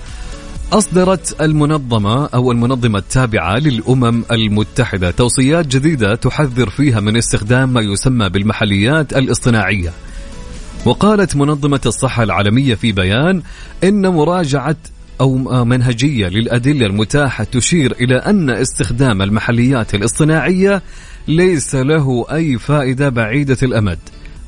أصدرت 0.74 1.42
المنظمة 1.42 2.26
أو 2.26 2.52
المنظمة 2.52 3.00
التابعة 3.00 3.58
للأمم 3.58 4.24
المتحدة 4.32 5.12
توصيات 5.12 5.68
جديدة 5.68 6.16
تحذر 6.16 6.70
فيها 6.70 7.00
من 7.00 7.18
استخدام 7.18 7.74
ما 7.74 7.82
يسمى 7.82 8.30
بالمحليات 8.30 9.14
الاصطناعية. 9.14 9.94
وقالت 10.86 11.36
منظمة 11.36 11.82
الصحة 11.86 12.24
العالمية 12.24 12.76
في 12.76 12.92
بيان 12.92 13.42
إن 13.84 14.08
مراجعة 14.08 14.78
أو 15.22 15.38
منهجية 15.66 16.28
للأدلة 16.28 16.86
المتاحة 16.86 17.44
تشير 17.44 17.92
إلى 17.92 18.16
أن 18.16 18.50
استخدام 18.50 19.22
المحليات 19.22 19.96
الاصطناعية 19.96 20.82
ليس 21.28 21.76
له 21.76 22.26
أي 22.32 22.58
فائدة 22.58 23.10
بعيدة 23.10 23.58
الأمد. 23.64 24.00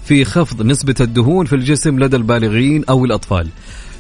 في 0.06 0.26
خفض 0.26 0.62
نسبة 0.62 0.96
الدهون 1.02 1.46
في 1.46 1.56
الجسم 1.56 2.00
لدى 2.00 2.18
البالغين 2.18 2.86
أو 2.90 3.06
الأطفال. 3.06 3.48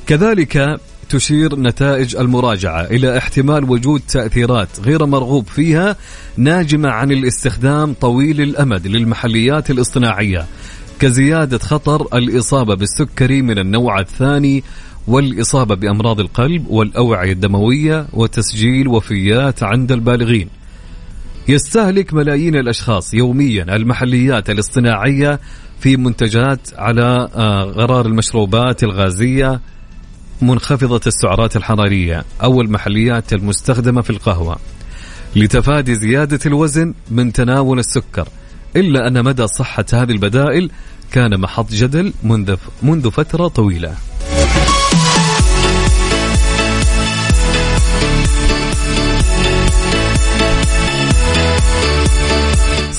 كذلك 0.07 0.79
تشير 1.09 1.59
نتائج 1.59 2.15
المراجعة 2.15 2.81
إلى 2.81 3.17
احتمال 3.17 3.69
وجود 3.69 4.01
تأثيرات 4.07 4.67
غير 4.79 5.05
مرغوب 5.05 5.47
فيها 5.47 5.95
ناجمة 6.37 6.89
عن 6.89 7.11
الاستخدام 7.11 7.93
طويل 7.93 8.41
الأمد 8.41 8.87
للمحليات 8.87 9.71
الاصطناعية 9.71 10.45
كزيادة 10.99 11.57
خطر 11.57 12.17
الإصابة 12.17 12.75
بالسكري 12.75 13.41
من 13.41 13.59
النوع 13.59 13.99
الثاني 13.99 14.63
والإصابة 15.07 15.75
بأمراض 15.75 16.19
القلب 16.19 16.67
والأوعية 16.67 17.31
الدموية 17.31 18.07
وتسجيل 18.13 18.87
وفيات 18.87 19.63
عند 19.63 19.91
البالغين. 19.91 20.49
يستهلك 21.47 22.13
ملايين 22.13 22.55
الأشخاص 22.55 23.13
يوميا 23.13 23.75
المحليات 23.75 24.49
الاصطناعية 24.49 25.39
في 25.81 25.97
منتجات 25.97 26.59
على 26.77 27.29
آه، 27.35 27.63
غرار 27.63 28.05
المشروبات 28.05 28.83
الغازية 28.83 29.61
منخفضة 30.41 31.01
السعرات 31.07 31.55
الحرارية 31.55 32.23
أو 32.43 32.61
المحليات 32.61 33.33
المستخدمة 33.33 34.01
في 34.01 34.09
القهوة 34.09 34.57
لتفادي 35.35 35.95
زيادة 35.95 36.39
الوزن 36.45 36.93
من 37.11 37.33
تناول 37.33 37.79
السكر 37.79 38.27
إلا 38.75 39.07
أن 39.07 39.23
مدى 39.23 39.47
صحة 39.47 39.85
هذه 39.93 40.11
البدائل 40.11 40.71
كان 41.11 41.39
محط 41.39 41.71
جدل 41.71 42.13
منذ 42.23 42.55
منذ 42.83 43.11
فترة 43.11 43.47
طويلة. 43.47 43.95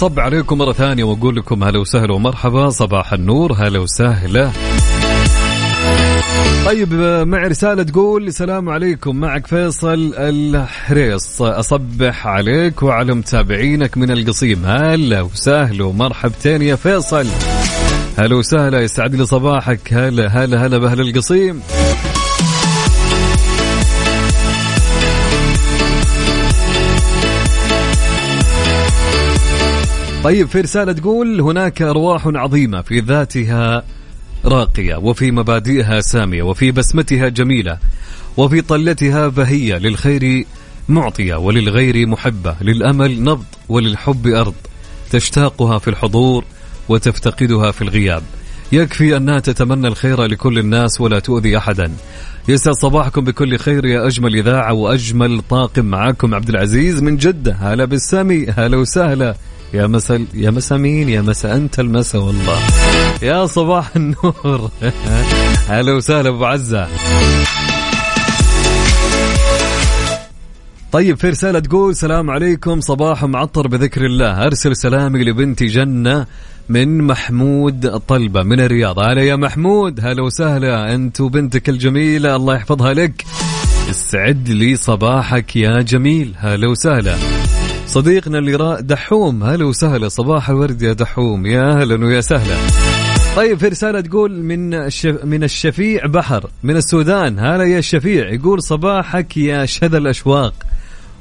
صب 0.02 0.20
عليكم 0.20 0.58
مرة 0.58 0.72
ثانية 0.72 1.04
وأقول 1.04 1.36
لكم 1.36 1.64
هلا 1.64 1.78
وسهلا 1.78 2.12
ومرحبا 2.12 2.70
صباح 2.70 3.12
النور 3.12 3.52
هلا 3.52 3.78
وسهلا. 3.78 4.50
طيب 6.66 6.94
معي 7.26 7.48
رسالة 7.48 7.82
تقول 7.82 8.26
السلام 8.26 8.68
عليكم 8.68 9.16
معك 9.16 9.46
فيصل 9.46 10.14
الحريص. 10.16 11.42
أصبح 11.42 12.26
عليك 12.26 12.82
وعلى 12.82 13.14
متابعينك 13.14 13.98
من 13.98 14.10
القصيم. 14.10 14.66
هلا 14.66 15.22
وسهلا 15.22 15.84
ومرحبتين 15.84 16.62
يا 16.62 16.76
فيصل. 16.76 17.26
هلا 18.18 18.34
وسهلا 18.34 18.80
يسعد 18.80 19.14
لي 19.14 19.26
صباحك. 19.26 19.92
هلا 19.92 20.26
هلا 20.28 20.66
هلا 20.66 20.78
بأهل 20.78 21.00
القصيم. 21.00 21.60
طيب 30.24 30.48
في 30.48 30.60
رسالة 30.60 30.92
تقول 30.92 31.40
هناك 31.40 31.82
أرواح 31.82 32.26
عظيمة 32.26 32.82
في 32.82 33.00
ذاتها 33.00 33.82
راقية 34.44 34.96
وفي 34.96 35.30
مبادئها 35.30 36.00
سامية 36.00 36.42
وفي 36.42 36.72
بسمتها 36.72 37.28
جميلة 37.28 37.78
وفي 38.36 38.60
طلتها 38.60 39.28
بهية 39.28 39.78
للخير 39.78 40.46
معطية 40.88 41.34
وللغير 41.34 42.06
محبة 42.06 42.56
للأمل 42.60 43.22
نبض 43.22 43.44
وللحب 43.68 44.26
أرض 44.26 44.54
تشتاقها 45.10 45.78
في 45.78 45.88
الحضور 45.88 46.44
وتفتقدها 46.88 47.70
في 47.70 47.82
الغياب. 47.82 48.22
يكفي 48.72 49.16
أنها 49.16 49.40
تتمنى 49.40 49.88
الخير 49.88 50.22
لكل 50.22 50.58
الناس 50.58 51.00
ولا 51.00 51.18
تؤذي 51.18 51.56
أحدا. 51.56 51.92
يسعد 52.48 52.74
صباحكم 52.74 53.24
بكل 53.24 53.58
خير 53.58 53.84
يا 53.84 54.06
أجمل 54.06 54.36
إذاعة 54.36 54.72
وأجمل 54.72 55.42
طاقم 55.50 55.84
معكم 55.84 56.34
عبد 56.34 56.48
العزيز 56.48 57.02
من 57.02 57.16
جدة. 57.16 57.52
هلا 57.52 57.84
بالسامي 57.84 58.46
هلا 58.46 58.76
وسهلا. 58.76 59.34
يا 59.74 59.86
مسا 59.86 60.26
يا 60.34 60.50
مسا 60.50 60.76
مين؟ 60.76 61.08
يا 61.08 61.20
مسا 61.20 61.54
أنت 61.54 61.80
المسا 61.80 62.18
والله. 62.18 62.58
يا 63.22 63.46
صباح 63.46 63.96
النور. 63.96 64.70
هلا 65.68 65.92
وسهلا 65.92 66.28
أبو 66.28 66.44
عزة. 66.44 66.88
طيب 70.92 71.16
في 71.16 71.28
رسالة 71.28 71.58
تقول 71.58 71.96
سلام 71.96 72.30
عليكم 72.30 72.80
صباح 72.80 73.24
معطر 73.24 73.68
بذكر 73.68 74.04
الله. 74.04 74.46
أرسل 74.46 74.76
سلامي 74.76 75.24
لبنتي 75.24 75.66
جنة 75.66 76.26
من 76.68 77.02
محمود 77.02 77.98
طلبة 77.98 78.42
من 78.42 78.60
الرياض. 78.60 78.98
هلا 78.98 79.22
يا 79.22 79.36
محمود. 79.36 80.00
هلا 80.00 80.22
وسهلا. 80.22 80.94
أنت 80.94 81.20
وبنتك 81.20 81.68
الجميلة 81.68 82.36
الله 82.36 82.54
يحفظها 82.54 82.94
لك. 82.94 83.24
اسعد 83.90 84.48
لي 84.48 84.76
صباحك 84.76 85.56
يا 85.56 85.82
جميل. 85.82 86.34
هلا 86.38 86.68
وسهلا. 86.68 87.41
صديقنا 87.92 88.38
اللي 88.38 88.54
را 88.54 88.80
دحوم. 88.80 89.42
هلا 89.42 89.64
وسهلا. 89.64 90.08
صباح 90.08 90.50
الورد 90.50 90.82
يا 90.82 90.92
دحوم. 90.92 91.46
يا 91.46 91.80
أهلا 91.80 92.06
ويا 92.06 92.20
سهلا. 92.20 92.56
طيب 93.36 93.58
في 93.58 93.68
رسالة 93.68 94.00
تقول 94.00 94.42
من 94.42 94.74
الشف... 94.74 95.24
من 95.24 95.44
الشفيع 95.44 96.06
بحر 96.06 96.50
من 96.62 96.76
السودان. 96.76 97.38
هلا 97.38 97.64
يا 97.64 97.78
الشفيع. 97.78 98.28
يقول 98.28 98.62
صباحك 98.62 99.36
يا 99.36 99.66
شذا 99.66 99.98
الأشواق 99.98 100.54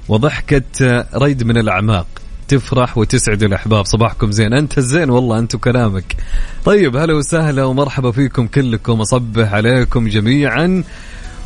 وضحكة 0.08 1.06
ريد 1.16 1.44
من 1.44 1.58
الأعماق. 1.58 2.08
تفرح 2.48 2.98
وتسعد 2.98 3.44
الأحباب. 3.44 3.86
صباحكم 3.86 4.32
زين. 4.32 4.54
أنت 4.54 4.78
الزين 4.78 5.10
والله 5.10 5.40
أنت 5.40 5.56
كلامك 5.56 6.16
طيب 6.66 6.96
هلا 6.96 7.14
وسهلا 7.14 7.64
ومرحبا 7.64 8.12
فيكم 8.12 8.48
كلكم. 8.48 9.02
أصبح 9.02 9.54
عليكم 9.54 10.08
جميعا. 10.08 10.84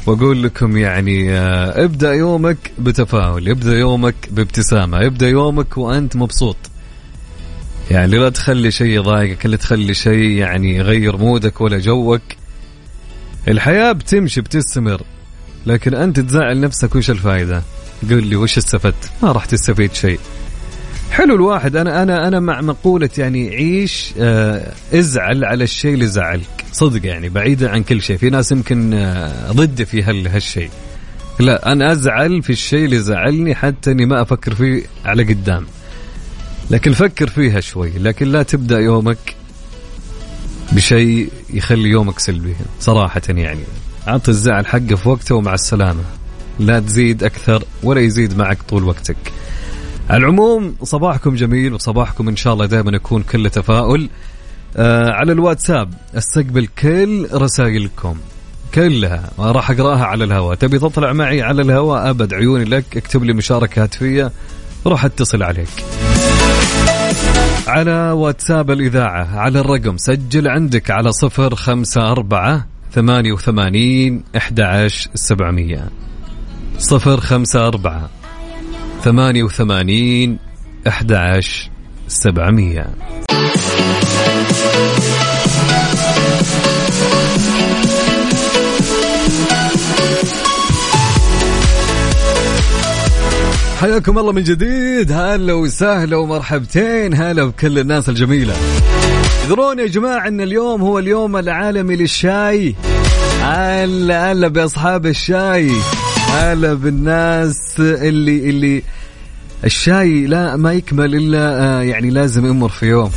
وأقول 0.06 0.44
لكم 0.44 0.78
يعني 0.78 1.32
آه، 1.32 1.84
ابدأ 1.84 2.14
يومك 2.14 2.58
بتفاؤل 2.80 3.50
ابدأ 3.50 3.80
يومك 3.80 4.16
بابتسامة 4.32 5.06
ابدأ 5.06 5.28
يومك 5.28 5.78
وأنت 5.78 6.16
مبسوط. 6.16 6.58
يعني 7.92 8.18
لا 8.18 8.30
تخلي 8.30 8.72
شيء 8.72 8.88
يضايقك 8.88 9.46
لا 9.46 9.58
تخلي 9.58 9.94
شيء 9.94 10.30
يعني 10.30 10.76
يغير 10.76 11.18
مودك 11.18 11.62
ولا 11.62 11.80
جوك. 11.80 12.22
الحياة 13.48 13.92
بتمشي 13.92 14.42
بتستمر 14.42 15.02
لكن 15.66 15.94
أنت 15.96 16.20
تزعل 16.20 16.60
نفسك 16.60 16.96
وش 16.96 17.10
الفائدة 17.10 17.64
قل 18.10 18.28
لي 18.28 18.36
وش 18.36 18.58
استفدت؟ 18.58 19.10
ما 19.24 19.32
راح 19.32 19.46
تستفيد 19.46 19.94
شيء. 19.94 20.20
حلو 21.16 21.36
الواحد. 21.36 21.76
أنا 21.76 22.04
أنا 22.04 22.28
أنا 22.28 22.40
مع 22.40 22.62
مقولة 22.62 23.10
يعني 23.18 23.50
عيش 23.50 24.14
آه 24.20 24.72
ازعل 24.94 25.46
على 25.46 25.64
الشيء 25.64 25.94
اللي 25.94 26.08
زعلك. 26.08 26.66
صدق 26.72 27.06
يعني 27.06 27.30
بعيدا 27.30 27.70
عن 27.70 27.84
كل 27.84 28.02
شيء. 28.02 28.18
في 28.18 28.30
ناس 28.30 28.52
يمكن 28.52 28.94
آه 28.94 29.52
ضد 29.52 29.84
في 29.84 30.04
هالشيء. 30.04 30.70
لا 31.40 31.72
أنا 31.72 31.92
أزعل 31.92 32.44
في 32.44 32.50
الشيء 32.50 32.86
اللي 32.86 33.00
زعلني 33.00 33.56
حتى 33.56 33.92
إني 33.92 34.06
ما 34.06 34.22
أفكر 34.22 34.56
فيه 34.56 34.84
على 35.06 35.24
قدام. 35.24 35.66
لكن 36.72 36.94
فكر 36.94 37.28
فيها 37.28 37.60
شوي. 37.60 37.92
لكن 38.00 38.28
لا 38.28 38.44
تبدأ 38.44 38.80
يومك 38.80 39.36
بشيء 40.72 41.30
يخلي 41.54 41.90
يومك 41.90 42.20
سلبي. 42.20 42.56
صراحة 42.80 43.22
يعني. 43.30 43.64
أعطي 44.08 44.32
الزعل 44.32 44.66
حقه 44.66 44.96
في 44.96 45.10
وقته 45.10 45.36
ومع 45.36 45.54
السلامة. 45.54 46.04
لا 46.60 46.80
تزيد 46.80 47.24
أكثر 47.24 47.64
ولا 47.84 48.02
يزيد 48.02 48.38
معك 48.38 48.58
طول 48.70 48.84
وقتك. 48.84 49.18
العموم 50.12 50.76
صباحكم 50.84 51.36
جميل 51.36 51.74
وصباحكم 51.74 52.28
إن 52.28 52.36
شاء 52.36 52.54
الله 52.54 52.66
دائما 52.66 52.96
يكون 52.96 53.24
كله 53.24 53.50
تفاؤل. 53.50 54.10
آه 54.78 55.12
على 55.12 55.32
الواتساب 55.32 55.94
استقبل 56.16 56.68
كل 56.68 57.28
رسائلكم. 57.34 58.18
كلها. 58.74 59.30
راح 59.40 59.72
أقرأها 59.72 60.06
على 60.06 60.24
الهواء. 60.24 60.56
تبي 60.56 60.80
تطلع 60.80 61.14
معي 61.14 61.42
على 61.42 61.62
الهواء 61.62 62.10
أبد 62.10 62.34
عيوني 62.34 62.66
لك 62.66 62.98
اكتب 62.98 63.24
لي 63.24 63.34
مشاركة 63.34 63.84
هاتفية 63.84 64.32
راح 64.88 65.06
اتصل 65.06 65.44
عليك. 65.44 65.86
على 67.68 68.12
واتساب 68.12 68.72
الإذاعة 68.72 69.40
على 69.40 69.60
الرقم 69.60 69.98
سجل 69.98 70.48
عندك 70.48 70.92
على 70.92 71.12
صفر 71.12 71.56
خمسة 71.56 72.12
أربعة 72.12 72.68
ثمانية 72.92 73.32
وثمانين 73.32 74.24
أحد 74.38 74.88
سبعمية. 75.14 75.90
صفر 76.80 77.20
خمسة 77.20 77.68
أربعة 77.68 78.10
ثمانية 79.06 79.44
وثمانين 79.44 80.38
أحد 80.88 81.42
سبعمية. 82.08 82.86
حياكم 93.82 94.20
الله 94.20 94.32
من 94.32 94.44
جديد. 94.44 95.12
هلا 95.12 95.54
وسهلا 95.54 96.18
ومرحبتين. 96.18 97.14
هلا 97.14 97.44
بكل 97.44 97.80
الناس 97.80 98.10
الجميلة. 98.10 98.54
تدرون 99.46 99.80
يا 99.80 99.88
جماعة 99.88 100.28
إن 100.28 100.42
اليوم 100.42 100.82
هو 100.82 101.00
اليوم 101.00 101.38
العالمي 101.38 101.96
للشاي. 101.96 102.76
هلا 103.42 104.32
هلا 104.32 104.48
بأصحاب 104.48 105.06
الشاي. 105.06 105.72
هلا 106.30 106.74
بالناس 106.74 107.80
اللي 107.80 108.50
اللي 108.50 108.84
الشاي 109.66 110.28
لا 110.28 110.56
ما 110.56 110.74
يكمل 110.74 111.16
إلا 111.16 111.64
آه، 111.64 111.82
يعني 111.82 112.10
لازم 112.10 112.46
يمر 112.46 112.70
في 112.70 112.86
يومهم 112.86 113.12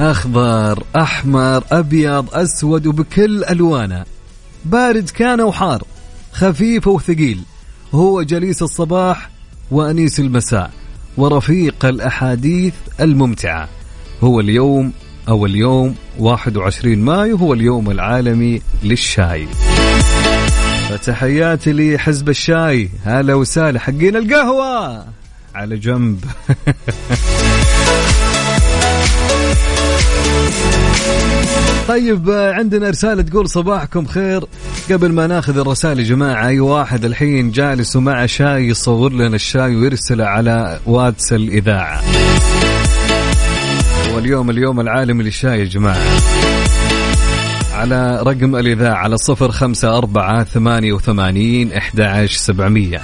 أخضر 0.00 0.82
أحمر 0.96 1.64
أبيض 1.72 2.34
أسود 2.34 2.86
وبكل 2.86 3.44
ألوانه. 3.44 4.04
بارد 4.64 5.10
كان 5.10 5.40
أو 5.40 5.52
حار 5.52 5.82
خفيف 6.32 6.86
وثقيل. 6.86 7.40
هو 7.94 8.22
جليس 8.22 8.62
الصباح 8.62 9.30
وأنيس 9.70 10.20
المساء 10.20 10.70
ورفيق 11.16 11.84
الأحاديث 11.84 12.74
الممتعة. 13.00 13.68
هو 14.22 14.40
اليوم 14.40 14.92
أو 15.28 15.46
اليوم 15.46 15.94
21 16.18 16.98
مايو 16.98 17.36
هو 17.36 17.54
اليوم 17.54 17.90
العالمي 17.90 18.62
للشاي. 18.82 19.48
فتحياتي 20.94 21.72
لحزب 21.72 22.28
الشاي. 22.28 22.90
هلا 23.04 23.34
وسهلا 23.34 23.80
حقين 23.80 24.16
القهوة. 24.16 25.04
على 25.54 25.76
جنب. 25.76 26.24
طيب 31.88 32.30
عندنا 32.30 32.90
رسالة 32.90 33.22
تقول 33.22 33.48
صباحكم 33.48 34.06
خير. 34.06 34.44
قبل 34.90 35.12
ما 35.12 35.26
ناخذ 35.26 35.58
الرسائل 35.58 35.98
يا 35.98 36.04
جماعة 36.04 36.46
أي 36.46 36.60
واحد 36.60 37.04
الحين 37.04 37.50
جالس 37.50 37.96
ومع 37.96 38.26
شاي 38.26 38.68
يصور 38.68 39.12
لنا 39.12 39.36
الشاي 39.36 39.76
ويرسله 39.76 40.24
على 40.24 40.80
واتس 40.86 41.32
الإذاعة. 41.32 42.02
واليوم 44.14 44.50
اليوم 44.50 44.80
العالمي 44.80 45.24
للشاي 45.24 45.60
يا 45.60 45.64
جماعة. 45.64 46.04
على 47.74 48.22
رقم 48.22 48.56
الإذاعة 48.56 48.94
على 48.94 49.16
صفر 49.16 49.50
خمسة 49.52 49.98
أربعة 49.98 50.44
ثمانية 50.44 50.92
وثمانين 50.92 51.72
أحد 51.72 52.26
سبعمية. 52.30 53.02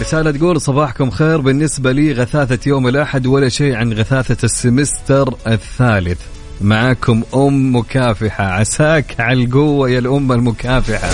رسالة 0.00 0.30
تقول 0.30 0.60
صباحكم 0.60 1.10
خير. 1.10 1.40
بالنسبة 1.40 1.92
لي 1.92 2.12
غثاثة 2.12 2.58
يوم 2.66 2.88
الأحد 2.88 3.26
ولا 3.26 3.48
شيء 3.48 3.74
عن 3.74 3.92
غثاثة 3.92 4.44
ال 4.44 4.54
semester 4.54 5.34
الثالث. 5.46 6.18
معاكم 6.60 7.22
أم 7.34 7.76
مكافحة. 7.76 8.44
عساك 8.44 9.20
على 9.20 9.44
القوة 9.44 9.90
يا 9.90 9.98
الأم 9.98 10.32
المكافحة. 10.32 11.08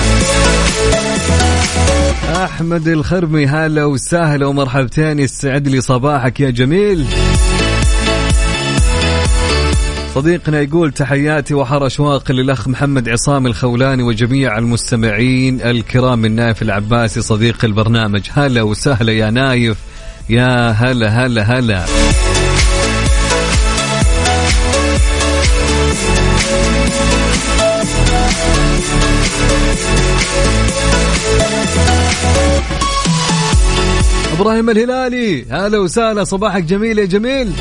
أحمد 2.45 2.89
الخرمي 2.89 3.47
هلا 3.47 3.85
وسهلا 3.85 4.47
ومرحبتين. 4.47 5.19
يستعد 5.19 5.69
لي 5.69 5.81
صباحك 5.81 6.41
يا 6.41 6.51
جميل. 6.51 7.07
صديقنا 10.15 10.61
يقول 10.61 10.93
تحياتي 10.93 11.55
وحر 11.55 11.87
اشواق 11.87 12.33
للأخ 12.33 12.69
محمد 12.69 13.09
عصام 13.09 13.47
الخولاني 13.47 14.03
وجميع 14.03 14.59
المستمعين 14.59 15.61
الكرام 15.61 16.19
من 16.19 16.33
نايف 16.35 16.63
العباسي 16.63 17.23
صديق 17.23 17.65
البرنامج. 17.65 18.23
هلا 18.33 18.63
وسهلا 18.63 19.13
يا 19.13 19.31
نايف. 19.31 19.79
يا 20.31 20.71
هلا 20.71 21.09
هلا 21.09 21.43
هلا. 21.43 21.85
إبراهيم 34.33 34.71
الهلالي 34.71 35.45
هلا 35.51 35.79
وسهلا 35.79 36.25
صباحك 36.25 36.63
جميل 36.63 36.99
يا 36.99 37.05
جميل. 37.05 37.53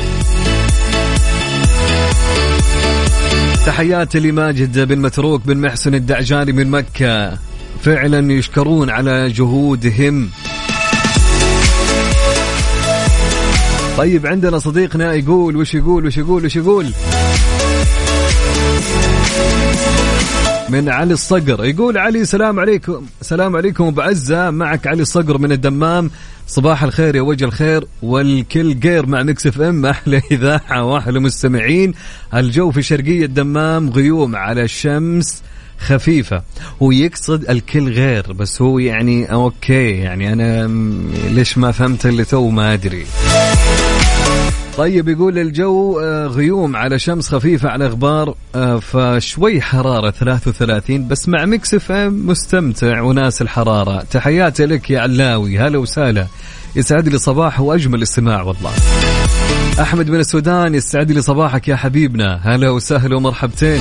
تحياتي 3.66 4.20
لماجد 4.20 4.88
بن 4.88 4.98
متروك 4.98 5.46
بن 5.46 5.56
محسن 5.56 5.94
الدعجاني 5.94 6.52
من 6.52 6.70
مكة. 6.70 7.38
فعلا 7.82 8.32
يشكرون 8.32 8.90
على 8.90 9.28
جهودهم. 9.28 10.30
طيب 13.96 14.26
عندنا 14.26 14.58
صديقنا 14.58 15.14
يقول 15.14 15.56
وش 15.56 15.74
يقول 15.74 16.06
وش 16.06 16.18
يقول 16.18 16.44
وش 16.44 16.56
يقول؟ 16.56 16.86
من 20.68 20.88
علي 20.88 21.14
الصقر. 21.14 21.64
يقول 21.64 21.98
علي 21.98 22.24
سلام 22.24 22.60
عليكم 22.60 23.06
سلام 23.22 23.56
عليكم 23.56 23.90
بعزة 23.90 24.50
معك 24.50 24.86
علي 24.86 25.02
الصقر 25.02 25.38
من 25.38 25.52
الدمام. 25.52 26.10
صباح 26.46 26.82
الخير 26.82 27.16
يا 27.16 27.22
وجه 27.22 27.44
الخير 27.44 27.84
والكل 28.02 28.78
غير 28.84 29.06
مع 29.06 29.22
Mix 29.22 29.46
FM. 29.46 29.86
أحلى 29.94 30.22
إذاعة 30.30 30.84
واحلى 30.84 31.20
مستمعين 31.20 31.94
الجو 32.34 32.70
في 32.70 32.82
شرقية 32.82 33.24
الدمام 33.24 33.90
غيوم 33.90 34.36
على 34.36 34.62
الشمس 34.62 35.42
خفيفة. 35.78 36.42
هو 36.82 36.90
يقصد 36.90 37.50
الكل 37.50 37.92
غير 37.92 38.32
بس 38.32 38.62
هو 38.62 38.78
يعني 38.78 39.32
okay 39.32 39.90
يعني 39.90 40.32
أنا 40.32 40.66
ليش 41.28 41.58
ما 41.58 41.72
فهمت 41.72 42.06
اللي 42.06 42.24
تو 42.24 42.48
ما 42.48 42.72
أدري. 42.72 43.06
طيب 44.76 45.08
يقول 45.08 45.38
الجو 45.38 46.00
آه، 46.00 46.26
غيوم 46.26 46.76
على 46.76 46.98
شمس 46.98 47.28
خفيفة 47.28 47.68
على 47.68 47.86
غبار 47.86 48.34
آه، 48.54 48.78
فشوي 48.78 49.60
حرارة 49.60 50.10
33 50.10 51.08
بس 51.08 51.28
مع 51.28 51.44
Mix 51.44 51.74
FM 51.74 52.26
مستمتع 52.26 53.00
وناسي 53.00 53.42
الحرارة. 53.42 54.02
تحياتي 54.10 54.66
لك 54.66 54.90
يا 54.90 55.00
علاوي. 55.00 55.58
هلا 55.58 55.78
وسهلا. 55.78 56.26
يسعد 56.76 57.08
لي 57.08 57.18
صباح 57.18 57.60
وأجمل 57.60 58.02
استماع 58.02 58.42
والله. 58.42 58.70
أحمد 59.80 60.10
من 60.10 60.20
السودان 60.20 60.74
يسعد 60.74 61.10
لي 61.10 61.22
صباحك 61.22 61.68
يا 61.68 61.76
حبيبنا. 61.76 62.40
هلا 62.42 62.70
وسهلا 62.70 63.16
ومرحبتين. 63.16 63.80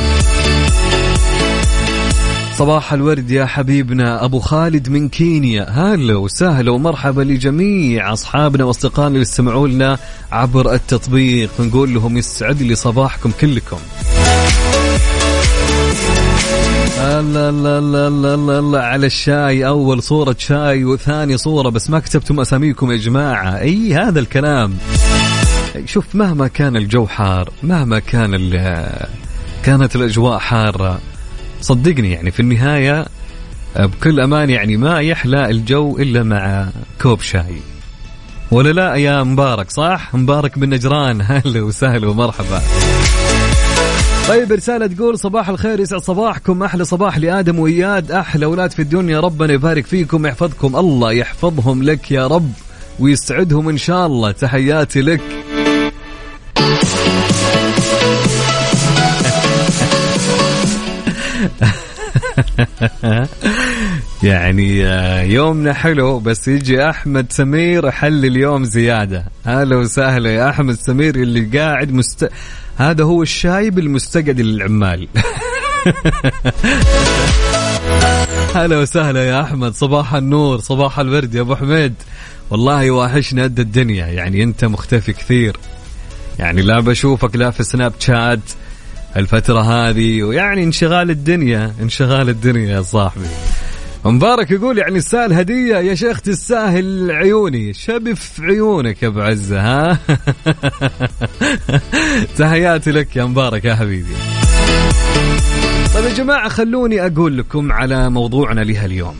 صباح 2.57 2.93
الورد 2.93 3.31
يا 3.31 3.45
حبيبنا. 3.45 4.25
أبو 4.25 4.39
خالد 4.39 4.89
من 4.89 5.09
كينيا. 5.09 5.69
هلا 5.69 6.15
وسهلا 6.15 6.71
ومرحبا 6.71 7.21
لجميع 7.21 8.13
أصحابنا 8.13 8.63
وأصدقائنا 8.63 9.07
اللي 9.07 9.21
يستمعوا 9.21 9.67
لنا 9.67 9.97
عبر 10.31 10.73
التطبيق. 10.73 11.49
نقول 11.59 11.93
لهم 11.93 12.17
يسعد 12.17 12.61
لي 12.61 12.75
صباحكم 12.75 13.31
كلكم. 13.41 13.77
الله 16.97 17.49
الله 17.49 17.79
الله 17.79 18.07
الله 18.07 18.33
الله, 18.33 18.59
الله 18.59 18.79
على 18.79 19.05
الشاي. 19.05 19.67
أول 19.67 20.03
صورة 20.03 20.35
شاي 20.39 20.85
وثاني 20.85 21.37
صورة 21.37 21.69
بس 21.69 21.89
ما 21.89 21.99
كتبتم 21.99 22.39
أساميكم 22.39 22.91
يا 22.91 22.97
جماعة. 22.97 23.59
أي 23.59 23.93
هذا 23.93 24.19
الكلام. 24.19 24.73
شوف 25.85 26.15
مهما 26.15 26.47
كان 26.47 26.75
الجو 26.75 27.07
حار 27.07 27.49
مهما 27.63 27.99
كان 27.99 28.35
كانت 29.63 29.95
الأجواء 29.95 30.39
حارة 30.39 30.99
صدقني 31.63 32.11
يعني 32.11 32.31
في 32.31 32.39
النهاية 32.39 33.05
بكل 33.75 34.19
أمان 34.19 34.49
يعني 34.49 34.77
ما 34.77 34.99
يحلى 34.99 35.45
الجو 35.45 35.97
إلا 35.97 36.23
مع 36.23 36.69
كوب 37.01 37.21
شاي. 37.21 37.61
ولا 38.51 38.71
لا 38.71 38.95
يا 38.95 39.23
مبارك؟ 39.23 39.71
صح؟ 39.71 40.15
مبارك 40.15 40.59
بن 40.59 40.69
نجران. 40.69 41.21
هلا 41.31 41.61
وسهلا 41.61 42.07
ومرحبا. 42.07 42.61
طيب 44.27 44.51
رسالة 44.51 44.87
تقول 44.87 45.19
صباح 45.19 45.49
الخير 45.49 45.79
يسعد 45.79 46.01
صباحكم. 46.01 46.63
أحلى 46.63 46.85
صباح 46.85 47.17
لآدم 47.17 47.59
وإياد. 47.59 48.11
أحلى 48.11 48.45
أولاد 48.45 48.71
في 48.71 48.81
الدنيا. 48.81 49.19
ربنا 49.19 49.53
يبارك 49.53 49.85
فيكم 49.85 50.25
يحفظكم. 50.25 50.75
الله 50.75 51.11
يحفظهم 51.11 51.83
لك 51.83 52.11
يا 52.11 52.27
رب 52.27 52.51
ويسعدهم 52.99 53.69
إن 53.69 53.77
شاء 53.77 54.05
الله. 54.05 54.31
تحياتي 54.31 55.01
لك. 55.01 55.21
يعني 64.23 64.85
آه، 64.85 65.21
يومنا 65.21 65.73
حلو 65.73 66.19
بس 66.19 66.47
يجي 66.47 66.89
أحمد 66.89 67.31
سمير 67.31 67.91
حل 67.91 68.25
اليوم 68.25 68.63
زيادة. 68.63 69.25
هلا 69.45 69.75
وسهلا 69.75 70.31
يا 70.31 70.49
أحمد 70.49 70.75
سمير 70.75 71.15
اللي 71.15 71.59
قاعد 71.59 71.91
مست... 71.91 72.29
هذا 72.77 73.03
هو 73.03 73.21
الشايب 73.23 73.79
المستقعد 73.79 74.41
للعمال. 74.41 75.07
هلا 78.55 78.77
وسهلا 78.77 79.23
يا 79.23 79.41
أحمد 79.41 79.73
صباح 79.73 80.13
النور 80.13 80.59
صباح 80.59 80.99
الورد 80.99 81.35
يا 81.35 81.41
أبو 81.41 81.55
حميد. 81.55 81.93
والله 82.49 82.91
واحشنا 82.91 83.43
قد 83.43 83.59
الدنيا 83.59 84.07
يعني 84.07 84.43
أنت 84.43 84.65
مختفي 84.65 85.13
كثير. 85.13 85.57
يعني 86.39 86.61
لا 86.61 86.79
بشوفك 86.79 87.35
لا 87.35 87.51
في 87.51 87.63
سناب 87.63 87.93
شات. 87.99 88.39
الفترة 89.17 89.61
هذه 89.61 90.23
ويعني 90.23 90.63
انشغال 90.63 91.09
الدنيا 91.09 91.73
انشغال 91.81 92.29
الدنيا 92.29 92.75
يا 92.75 92.81
صاحبي. 92.81 93.25
مبارك 94.05 94.51
يقول 94.51 94.77
يعني 94.77 94.97
السال 94.97 95.33
هدية 95.33 95.75
يا 95.75 95.95
شيخ 95.95 96.21
تستاهل 96.21 97.11
عيوني. 97.11 97.73
شبف 97.73 98.41
عيونك 98.41 99.03
يا 99.03 99.07
أبو 99.07 99.21
عزة 99.21 99.61
ها؟ 99.61 99.97
تحياتي 102.37 102.91
لك 102.91 103.15
يا 103.15 103.25
مبارك 103.25 103.65
يا 103.65 103.75
حبيبي. 103.75 104.15
طيب 105.95 106.05
يا 106.05 106.13
جماعة 106.13 106.49
خلوني 106.49 107.05
أقول 107.05 107.37
لكم 107.37 107.71
على 107.71 108.09
موضوعنا 108.09 108.61
لها 108.61 108.85
اليوم 108.85 109.15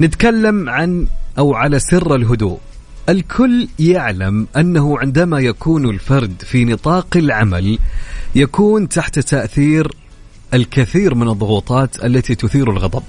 نتكلم 0.00 0.68
عن 0.68 1.06
أو 1.38 1.54
على 1.54 1.78
سر 1.78 2.14
الهدوء. 2.14 2.58
الكل 3.08 3.68
يعلم 3.78 4.46
أنه 4.56 4.98
عندما 4.98 5.40
يكون 5.40 5.90
الفرد 5.90 6.42
في 6.42 6.64
نطاق 6.64 7.16
العمل 7.16 7.78
يكون 8.34 8.88
تحت 8.88 9.18
تأثير 9.18 9.92
الكثير 10.54 11.14
من 11.14 11.28
الضغوطات 11.28 12.04
التي 12.04 12.34
تثير 12.34 12.70
الغضب. 12.70 13.02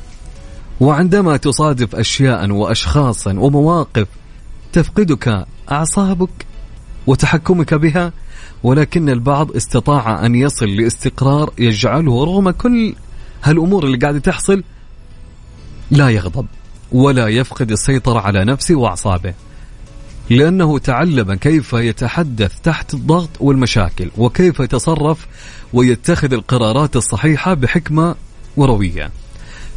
وعندما 0.79 1.37
تصادف 1.37 1.95
أشياء 1.95 2.51
وأشخاصا 2.51 3.33
ومواقف 3.39 4.07
تفقدك 4.73 5.45
أعصابك 5.71 6.45
وتحكمك 7.07 7.73
بها 7.73 8.13
ولكن 8.63 9.09
البعض 9.09 9.55
استطاع 9.55 10.25
أن 10.25 10.35
يصل 10.35 10.65
لاستقرار 10.65 11.53
يجعله 11.57 12.23
رغم 12.23 12.49
كل 12.49 12.95
هالأمور 13.43 13.85
اللي 13.85 13.97
قاعدة 13.97 14.19
تحصل 14.19 14.63
لا 15.91 16.09
يغضب 16.09 16.45
ولا 16.91 17.27
يفقد 17.27 17.71
السيطرة 17.71 18.19
على 18.19 18.45
نفسه 18.45 18.75
وأعصابه. 18.75 19.33
لأنه 20.29 20.79
تعلم 20.79 21.33
كيف 21.33 21.73
يتحدث 21.73 22.61
تحت 22.61 22.93
الضغط 22.93 23.29
والمشاكل 23.39 24.09
وكيف 24.17 24.59
يتصرف 24.59 25.27
ويتخذ 25.73 26.33
القرارات 26.33 26.95
الصحيحة 26.95 27.53
بحكمة 27.53 28.15
وروية. 28.57 29.11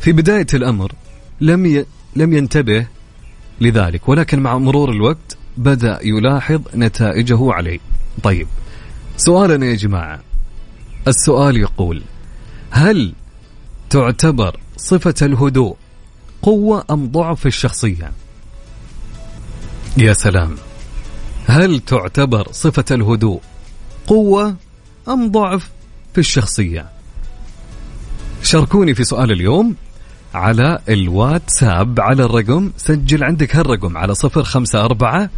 في 0.00 0.12
بداية 0.12 0.46
الأمر 0.54 0.92
لم 1.40 1.66
ي... 1.66 1.84
لم 2.16 2.32
ينتبه 2.32 2.86
لذلك 3.60 4.08
ولكن 4.08 4.40
مع 4.40 4.58
مرور 4.58 4.90
الوقت 4.90 5.36
بدأ 5.56 5.98
يلاحظ 6.02 6.60
نتائجه 6.74 7.52
عليه. 7.52 7.78
طيب 8.22 8.46
سؤالنا 9.16 9.66
يا 9.66 9.74
جماعة. 9.74 10.20
السؤال 11.08 11.56
يقول 11.56 12.02
هل 12.70 13.12
تعتبر 13.90 14.60
صفة 14.76 15.14
الهدوء 15.22 15.76
قوة 16.42 16.84
أم 16.90 17.06
ضعف 17.06 17.46
الشخصية؟ 17.46 18.12
يا 19.96 20.12
سلام. 20.12 20.56
هل 21.46 21.80
تعتبر 21.80 22.48
صفة 22.52 22.84
الهدوء 22.90 23.40
قوة 24.06 24.56
أم 25.08 25.30
ضعف 25.30 25.70
في 26.14 26.18
الشخصية؟ 26.18 26.86
شاركوني 28.42 28.94
في 28.94 29.04
سؤال 29.04 29.32
اليوم 29.32 29.74
على 30.34 30.78
الواتساب 30.88 32.00
على 32.00 32.24
الرقم. 32.24 32.70
سجل 32.76 33.24
عندك 33.24 33.56
هالرقم 33.56 33.96
على 33.96 34.14
صفر 34.14 34.42
خمسة 34.42 34.84
أربعة 34.84 35.30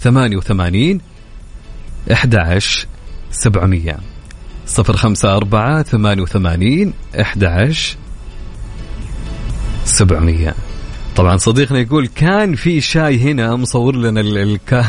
ثمانية 0.00 0.36
وثمانين 0.36 1.00
إحدى 2.12 2.60
سبعمية. 3.30 3.98
صفر 4.66 4.96
خمسة 4.96 5.36
أربعة 5.36 5.82
ثمانية 5.82 6.22
وثمانين 6.22 6.92
إحدى 7.20 7.74
سبعمية. 9.84 10.54
طبعا 11.16 11.36
صديقنا 11.36 11.78
يقول 11.78 12.06
كان 12.06 12.54
في 12.54 12.80
شاي 12.80 13.18
هنا 13.18 13.56
مصور 13.56 13.96
لنا 13.96 14.20
الكا 14.20 14.86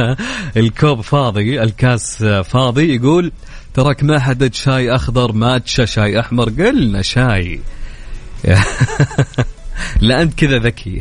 الكوب 0.56 1.00
فاضي 1.00 1.62
الكاس 1.62 2.24
فاضي 2.24 2.94
يقول 2.96 3.32
تراك 3.74 4.02
ما 4.02 4.18
حدد 4.18 4.54
شاي 4.54 4.94
أخضر 4.94 5.32
ماتشا 5.32 5.84
شاي 5.84 6.20
أحمر 6.20 6.48
قلنا 6.48 7.02
شاي. 7.02 7.60
لا 10.00 10.22
أنت 10.22 10.34
كذا 10.34 10.58
ذكي. 10.58 11.00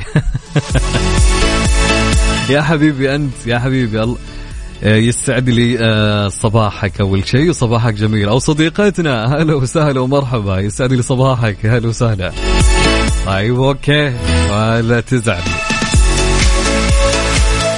يا 2.49 2.61
حبيبي 2.61 3.15
أنت 3.15 3.33
يا 3.47 3.59
حبيبي 3.59 4.03
الله. 4.03 4.17
يستعد 4.83 5.49
لي 5.49 5.79
آه، 5.79 6.27
صباحك 6.27 7.01
أول 7.01 7.27
شيء 7.27 7.49
وصباحك 7.49 7.93
جميل. 7.93 8.29
أو 8.29 8.39
صديقتنا 8.39 9.25
هلا 9.25 9.53
وسهلا 9.55 9.99
ومرحبا. 9.99 10.59
يسعد 10.59 10.93
لي 10.93 11.01
صباحك 11.01 11.65
هلا 11.65 11.87
وسهلا. 11.87 12.31
طيب 13.25 13.61
أوكي. 13.61 14.13
ولا 14.51 14.99
تزعل. 14.99 15.41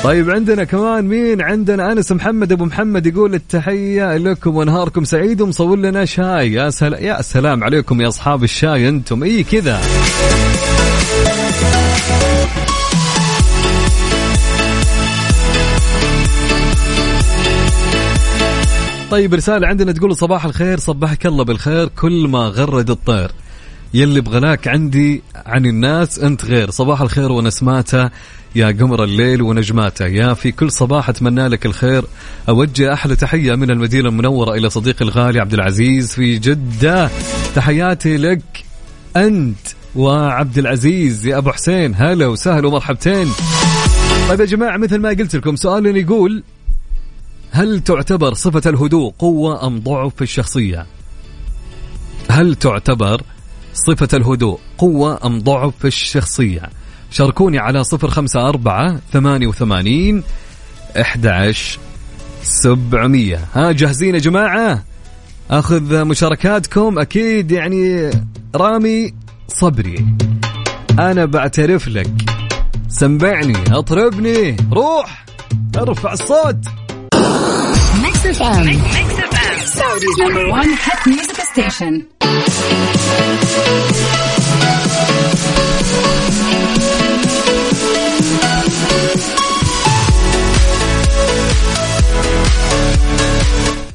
طيب 0.03 0.29
عندنا 0.29 0.63
كمان 0.63 1.05
مين؟ 1.05 1.41
عندنا 1.41 1.91
أنس 1.91 2.11
محمد 2.11 2.51
أبو 2.51 2.65
محمد 2.65 3.05
يقول 3.05 3.33
التحية 3.33 4.17
لكم 4.17 4.55
ونهاركم 4.55 5.03
سعيد 5.03 5.41
ومصور 5.41 5.77
لنا 5.77 6.05
شاي. 6.05 6.53
يا 6.53 6.69
سلام 6.69 7.03
يا 7.03 7.21
سلام 7.21 7.63
عليكم 7.63 8.01
يا 8.01 8.07
أصحاب 8.07 8.43
الشاي 8.43 8.89
أنتم. 8.89 9.23
إي 9.23 9.43
كذا. 9.43 9.81
طيب 19.11 19.33
رسالة 19.33 19.67
عندنا 19.67 19.91
تقول 19.91 20.15
صباح 20.15 20.45
الخير 20.45 20.79
صبحك 20.79 21.25
الله 21.25 21.43
بالخير 21.43 21.87
كل 21.87 22.27
ما 22.27 22.39
غرد 22.39 22.89
الطير. 22.89 23.31
يلي 23.93 24.21
بغلاك 24.21 24.67
عندي 24.67 25.23
عن 25.35 25.65
الناس 25.65 26.19
أنت 26.19 26.45
غير. 26.45 26.69
صباح 26.69 27.01
الخير 27.01 27.31
ونسماته 27.31 28.09
يا 28.55 28.67
قمر 28.67 29.03
الليل 29.03 29.41
ونجماته. 29.41 30.05
يا 30.05 30.33
في 30.33 30.51
كل 30.51 30.71
صباح 30.71 31.09
أتمنى 31.09 31.47
لك 31.47 31.65
الخير. 31.65 32.05
أوجه 32.49 32.93
أحلى 32.93 33.15
تحية 33.15 33.55
من 33.55 33.71
المدينة 33.71 34.09
المنورة 34.09 34.53
إلى 34.53 34.69
صديقي 34.69 35.05
الغالي 35.05 35.39
عبد 35.39 35.53
العزيز 35.53 36.13
في 36.13 36.37
جدة. 36.37 37.09
تحياتي 37.55 38.17
لك 38.17 38.41
أنت 39.15 39.67
وعبد 39.95 40.57
العزيز. 40.57 41.27
يا 41.27 41.37
أبو 41.37 41.51
حسين 41.51 41.95
هلا 41.95 42.27
وسهلا 42.27 42.67
ومرحبتين. 42.67 43.27
طيب 44.29 44.39
يا 44.39 44.45
جماعة 44.45 44.77
مثل 44.77 44.97
ما 44.97 45.09
قلت 45.09 45.35
لكم 45.35 45.55
سؤال 45.55 45.97
يقول 45.97 46.43
هل 47.51 47.79
تعتبر 47.79 48.33
صفة 48.33 48.69
الهدوء 48.69 49.13
قوة 49.19 49.67
أم 49.67 49.79
ضعف 49.79 50.15
في 50.15 50.21
الشخصية؟ 50.21 50.85
هل 52.29 52.55
تعتبر 52.55 53.21
صفة 53.85 54.17
الهدوء 54.17 54.59
قوة 54.77 55.19
أم 55.25 55.41
ضعف 55.41 55.73
في 55.79 55.87
الشخصية؟ 55.87 56.61
شاركوني 57.11 57.59
على 57.59 57.83
صفر 57.83 58.09
خمسة 58.09 58.49
أربعة 58.49 58.99
ثمانية 59.13 59.47
وثمانين 59.47 60.23
أحد 61.01 61.53
سبعمية. 62.43 63.39
ها 63.53 63.71
جاهزين 63.71 64.15
يا 64.15 64.19
جماعة؟ 64.19 64.83
أخذ 65.51 66.05
مشاركاتكم 66.05 66.99
أكيد 66.99 67.51
يعني 67.51 68.11
رامي 68.55 69.13
صبري. 69.47 70.05
أنا 70.99 71.25
بعترف 71.25 71.87
لك. 71.87 72.09
سمعني 72.89 73.57
أطربني. 73.71 74.57
روح 74.73 75.25
أرفع 75.77 76.13
الصوت. 76.13 76.57
Saudi's 79.67 80.17
number 80.17 80.47
one 80.49 80.69
hit 80.69 81.05
music 81.07 81.35
station. 81.35 82.07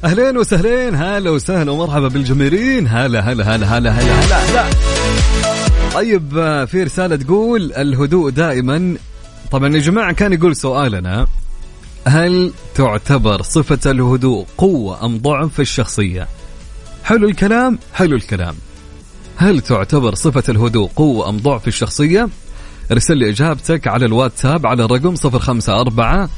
أهلين 0.03 0.37
وسهلين 0.37 0.95
هلا 0.95 1.29
وسهلا 1.29 1.71
ومرحبا 1.71 2.07
بالجميلين 2.07 2.87
هلا 2.87 3.19
هلا 3.19 3.43
هلا 3.55 3.77
هلا 3.77 3.91
هلا 3.91 4.13
هلا, 4.25 4.37
هلا. 4.51 4.69
طيب 5.93 6.29
في 6.65 6.83
رسالة 6.83 7.15
تقول 7.15 7.73
الهدوء 7.73 8.29
دائما 8.29 8.95
طبعا 9.51 9.75
يا 9.75 9.79
جماعة 9.79 10.11
كان 10.11 10.33
يقول 10.33 10.55
سؤالنا 10.55 11.27
هل 12.07 12.53
تعتبر 12.75 13.41
صفة 13.41 13.91
الهدوء 13.91 14.45
قوة 14.57 15.05
أم 15.05 15.17
ضعف 15.17 15.53
في 15.53 15.61
الشخصية؟ 15.61 16.27
حلو 17.03 17.29
الكلام 17.29 17.79
حلو 17.93 18.15
الكلام. 18.15 18.55
هل 19.37 19.61
تعتبر 19.61 20.15
صفة 20.15 20.43
الهدوء 20.49 20.89
قوة 20.95 21.29
أم 21.29 21.37
ضعف 21.37 21.61
في 21.61 21.67
الشخصية؟ 21.67 22.29
ارسل 22.91 23.17
لي 23.17 23.29
إجابتك 23.29 23.87
على 23.87 24.05
الواتساب 24.05 24.67
على 24.67 24.85
الرقم 24.85 25.15
054 25.25 26.29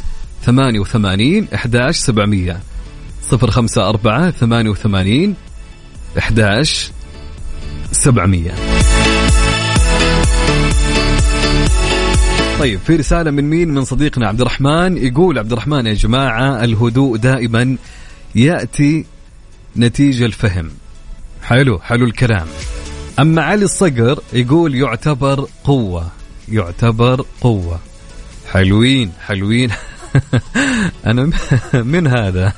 88 0.46 1.48
11 1.54 2.00
700 2.02 2.60
054 3.34 4.32
88 4.32 5.36
11 6.18 6.92
700 7.92 8.85
طيب 12.60 12.80
في 12.80 12.96
رسالة 12.96 13.32
من 13.32 13.50
مين؟ 13.50 13.74
من 13.74 13.84
صديقنا 13.84 14.28
عبد 14.28 14.42
الرحمن 14.42 14.98
يقول 14.98 15.40
عبد 15.40 15.52
الرحمن 15.52 15.86
يا 15.86 15.94
جماعة 15.94 16.64
الهدوء 16.64 17.18
دائما 17.18 17.78
يأتي 18.36 19.06
نتيجة 19.78 20.26
الفهم. 20.26 20.72
حلو 21.44 21.80
حلو 21.80 22.06
الكلام. 22.06 22.48
أما 23.20 23.44
علي 23.44 23.66
الصقر 23.66 24.20
يقول 24.34 24.76
يعتبر 24.76 25.48
قوة 25.64 26.12
يعتبر 26.50 27.26
قوة. 27.42 27.80
حلوين 28.52 29.12
حلوين. 29.28 29.70
أنا 31.08 31.32
من 31.94 32.08
هذا. 32.08 32.54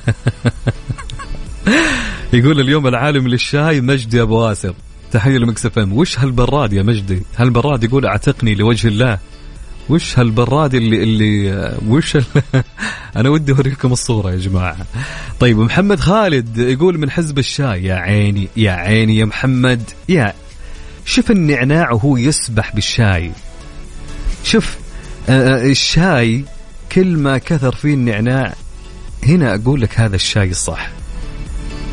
يقول 2.32 2.60
اليوم 2.60 2.86
العالم 2.86 3.28
للشاي 3.28 3.80
مجدي 3.80 4.22
أبو 4.22 4.36
واسر 4.36 4.74
تحية 5.12 5.38
لمكسف 5.38 5.78
وش 5.78 6.18
هالبراد 6.18 6.72
يا 6.72 6.82
مجدي؟ 6.82 7.22
هالبراد 7.36 7.84
يقول 7.84 8.06
أعتقني 8.06 8.54
لوجه 8.54 8.88
الله. 8.88 9.18
وش 9.90 10.18
هالبراد 10.18 10.74
اللي 10.74 11.02
اللي 11.02 11.76
وش 11.88 12.16
أنا 13.16 13.28
ودي 13.28 13.52
أوريكم 13.52 13.92
الصورة 13.92 14.30
يا 14.30 14.36
جماعة. 14.36 14.76
طيب 15.40 15.58
محمد 15.58 16.00
خالد 16.00 16.58
يقول 16.58 16.98
من 16.98 17.10
حزب 17.10 17.38
الشاي 17.38 17.84
يا 17.84 17.94
عيني 17.94 18.48
يا 18.56 18.72
عيني 18.72 19.16
يا 19.16 19.24
محمد 19.24 19.82
يا 20.08 20.34
شوف 21.04 21.30
النعناع 21.30 21.90
وهو 21.90 22.16
يسبح 22.16 22.74
بالشاي. 22.74 23.32
شوف 24.44 24.76
آه، 25.28 25.62
الشاي 25.62 26.44
كل 26.92 27.16
ما 27.16 27.38
كثر 27.38 27.74
فيه 27.74 27.94
النعناع 27.94 28.54
هنا 29.26 29.54
أقول 29.54 29.80
لك 29.80 30.00
هذا 30.00 30.16
الشاي 30.16 30.50
الصح. 30.50 30.90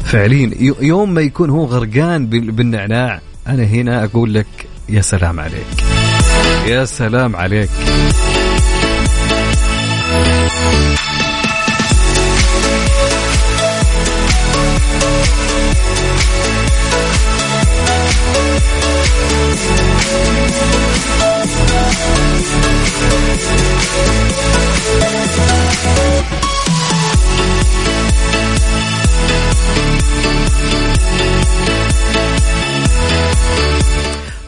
فعليا 0.05 0.51
يوم 0.79 1.13
ما 1.13 1.21
يكون 1.21 1.49
هو 1.49 1.65
غرقان 1.65 2.27
بالنعناع 2.27 3.21
أنا 3.47 3.63
هنا 3.63 4.03
أقول 4.03 4.33
لك 4.33 4.47
يا 4.89 5.01
سلام 5.01 5.39
عليك. 5.39 5.94
يا 6.65 6.85
سلام 6.85 7.35
عليك. 7.35 7.69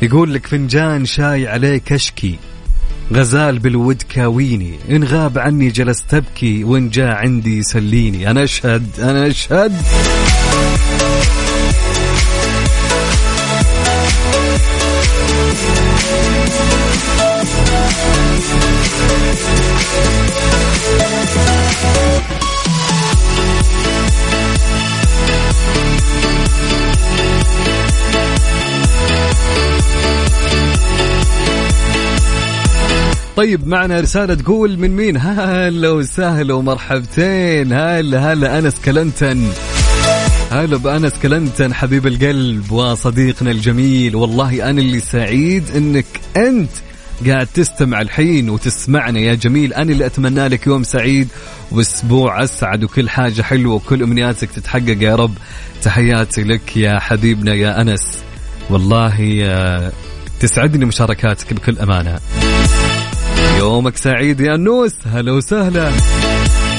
يقول 0.08 0.34
لك 0.34 0.48
فنجان 0.48 1.06
شاي 1.06 1.48
عليه 1.48 1.78
كشكي 1.78 2.40
غزال 3.14 3.60
بالود 3.60 4.02
كاويني 4.10 4.80
إن 4.90 5.04
غاب 5.04 5.38
عني 5.38 5.70
جلست 5.70 6.06
تبكي 6.10 6.64
وإن 6.64 6.90
جاء 6.90 7.16
عندي 7.16 7.58
يسليني 7.58 8.32
أنا 8.32 8.44
أشهد 8.44 9.00
أنا 9.00 9.28
أشهد. 9.28 9.74
طيب 33.38 33.68
معنا 33.68 34.00
رسالة 34.00 34.34
تقول 34.34 34.80
من 34.80 34.96
مين؟ 34.96 35.18
هلا 35.18 35.90
وسهلا 35.90 36.54
ومرحبتين. 36.54 37.74
هلا 37.74 38.34
هلا 38.34 38.60
أنس 38.60 38.76
كلنتن. 38.86 39.50
هلا 40.52 40.78
بأنس 40.78 41.14
كلنتن 41.24 41.74
حبيب 41.74 42.08
القلب 42.08 42.72
وصديقنا 42.72 43.52
الجميل. 43.52 44.16
والله 44.16 44.70
أنا 44.70 44.82
اللي 44.82 45.00
سعيد 45.00 45.64
أنك 45.76 46.06
أنت 46.38 46.70
قاعد 47.28 47.48
تستمع 47.48 48.02
الحين 48.02 48.50
وتسمعنا 48.50 49.20
يا 49.20 49.34
جميل. 49.34 49.74
أنا 49.74 49.92
اللي 49.92 50.06
أتمنى 50.06 50.48
لك 50.48 50.68
يوم 50.68 50.84
سعيد 50.84 51.28
وأسبوع 51.72 52.44
أسعد 52.44 52.84
وكل 52.84 53.10
حاجة 53.10 53.42
حلوة 53.42 53.76
وكل 53.76 54.04
أمنياتك 54.04 54.50
تتحقق 54.52 54.98
يا 55.02 55.16
رب. 55.16 55.34
تحياتي 55.84 56.44
لك 56.44 56.78
يا 56.78 57.00
حبيبنا 57.00 57.54
يا 57.54 57.82
أنس. 57.82 58.20
والله 58.70 59.40
آه، 59.44 59.92
تسعدني 60.40 60.86
مشاركاتك 60.86 61.54
بكل 61.54 61.80
أمانة. 61.80 62.20
يومك 63.58 63.98
سعيد 63.98 64.40
يا 64.40 64.58
نوس 64.58 64.94
هلا 65.06 65.32
وسهلا. 65.32 65.92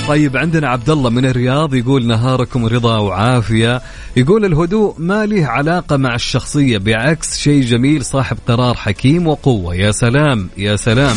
طيب 0.08 0.36
عندنا 0.36 0.68
عبد 0.68 0.90
الله 0.90 1.10
من 1.10 1.24
الرياض 1.24 1.74
يقول 1.74 2.06
نهاركم 2.06 2.66
رضا 2.66 2.98
وعافية. 2.98 3.82
يقول 4.16 4.44
الهدوء 4.44 4.94
ما 4.98 5.26
له 5.26 5.46
علاقة 5.46 5.96
مع 5.96 6.14
الشخصية 6.14 6.78
بعكس 6.78 7.38
شيء 7.38 7.62
جميل 7.62 8.04
صاحب 8.04 8.36
قرار 8.48 8.74
حكيم 8.74 9.26
وقوة. 9.26 9.74
يا 9.74 9.90
سلام 9.90 10.48
يا 10.56 10.76
سلام. 10.76 11.16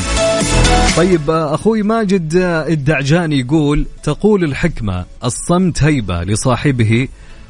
طيب 0.97 1.29
أخوي 1.29 1.83
ماجد 1.83 2.31
الدعجاني 2.69 3.39
يقول 3.39 3.85
تقول 4.03 4.43
الحكمة 4.43 5.05
الصمت 5.23 5.83
هيبة 5.83 6.23
لصاحبه 6.23 7.07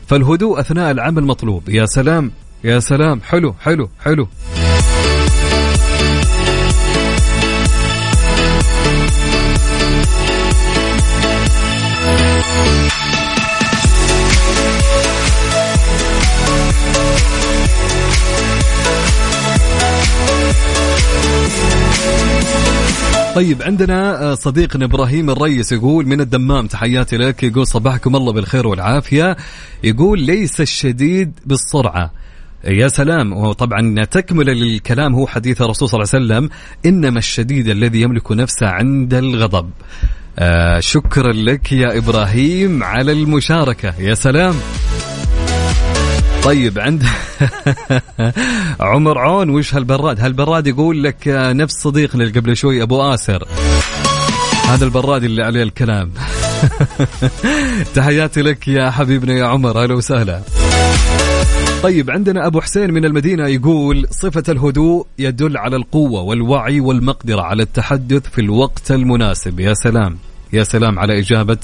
فالهدوء 0.08 0.60
أثناء 0.60 0.92
العمل 0.92 1.24
مطلوب. 1.24 1.70
يا 1.70 1.86
سلام 1.86 2.32
يا 2.64 2.80
سلام. 2.80 3.22
حلو 3.22 3.56
حلو 3.60 3.90
حلو. 4.00 4.28
طيب 23.36 23.62
عندنا 23.62 24.24
آه، 24.24 24.36
صديقنا 24.36 24.86
إبراهيم 24.86 25.30
الريس 25.30 25.72
يقول 25.72 26.08
من 26.08 26.22
الدمام 26.22 26.68
تحياتي 26.68 27.18
لك. 27.18 27.44
يقول 27.44 27.68
صباحكم 27.68 28.16
الله 28.16 28.34
بالخير 28.34 28.68
والعافية. 28.68 29.38
يقول 29.84 30.22
ليس 30.22 30.62
الشديد 30.62 31.40
بالسرعة. 31.46 32.12
يا 32.64 32.88
سلام. 32.88 33.34
وطبعا 33.34 34.04
تكمل 34.04 34.46
للكلام 34.46 35.16
هو 35.16 35.28
حديث 35.28 35.62
الرسول 35.62 35.90
صلى 35.90 36.04
الله 36.04 36.14
عليه 36.14 36.26
وسلم 36.26 36.50
إنما 36.86 37.20
الشديد 37.20 37.68
الذي 37.68 38.02
يملك 38.02 38.32
نفسه 38.32 38.68
عند 38.68 39.14
الغضب. 39.14 39.70
آه 40.40 40.80
شكرا 40.80 41.34
لك 41.34 41.72
يا 41.72 41.98
إبراهيم 41.98 42.84
على 42.84 43.12
المشاركة. 43.12 43.94
يا 44.00 44.14
سلام. 44.14 44.56
طيب 46.44 46.80
عند 46.80 47.04
عمر 48.80 49.18
عون 49.18 49.50
وش 49.50 49.76
هالبراد؟ 49.76 50.20
هالبراد 50.20 50.68
يقول 50.68 51.04
لك 51.04 51.18
نفس 51.28 51.74
صديقنا 51.74 52.24
اللي 52.24 52.40
قبل 52.40 52.58
شوي 52.58 52.84
أبو 52.84 53.02
آسر. 53.02 53.48
هذا 54.68 54.86
البراد 54.86 55.24
اللي 55.24 55.44
عليه 55.44 55.64
الكلام. 55.64 56.12
تحياتي 57.96 58.42
لك 58.42 58.68
يا 58.68 58.90
حبيبنا 58.90 59.34
يا 59.34 59.46
عمر 59.46 59.84
أهلا 59.84 59.94
وسهلا. 59.94 60.42
طيب 61.84 62.12
عندنا 62.12 62.48
أبو 62.48 62.62
حسين 62.62 62.94
من 62.94 63.06
المدينة 63.06 63.48
يقول 63.48 64.08
صفة 64.12 64.44
الهدوء 64.50 65.08
يدل 65.20 65.58
على 65.58 65.76
القوة 65.76 66.22
والوعي 66.22 66.80
والمقدرة 66.80 67.42
على 67.42 67.64
التحدث 67.64 68.30
في 68.30 68.42
الوقت 68.42 68.92
المناسب. 68.92 69.60
يا 69.60 69.74
سلام 69.74 70.18
يا 70.54 70.64
سلام 70.64 71.00
على 71.00 71.20
إجابة 71.20 71.60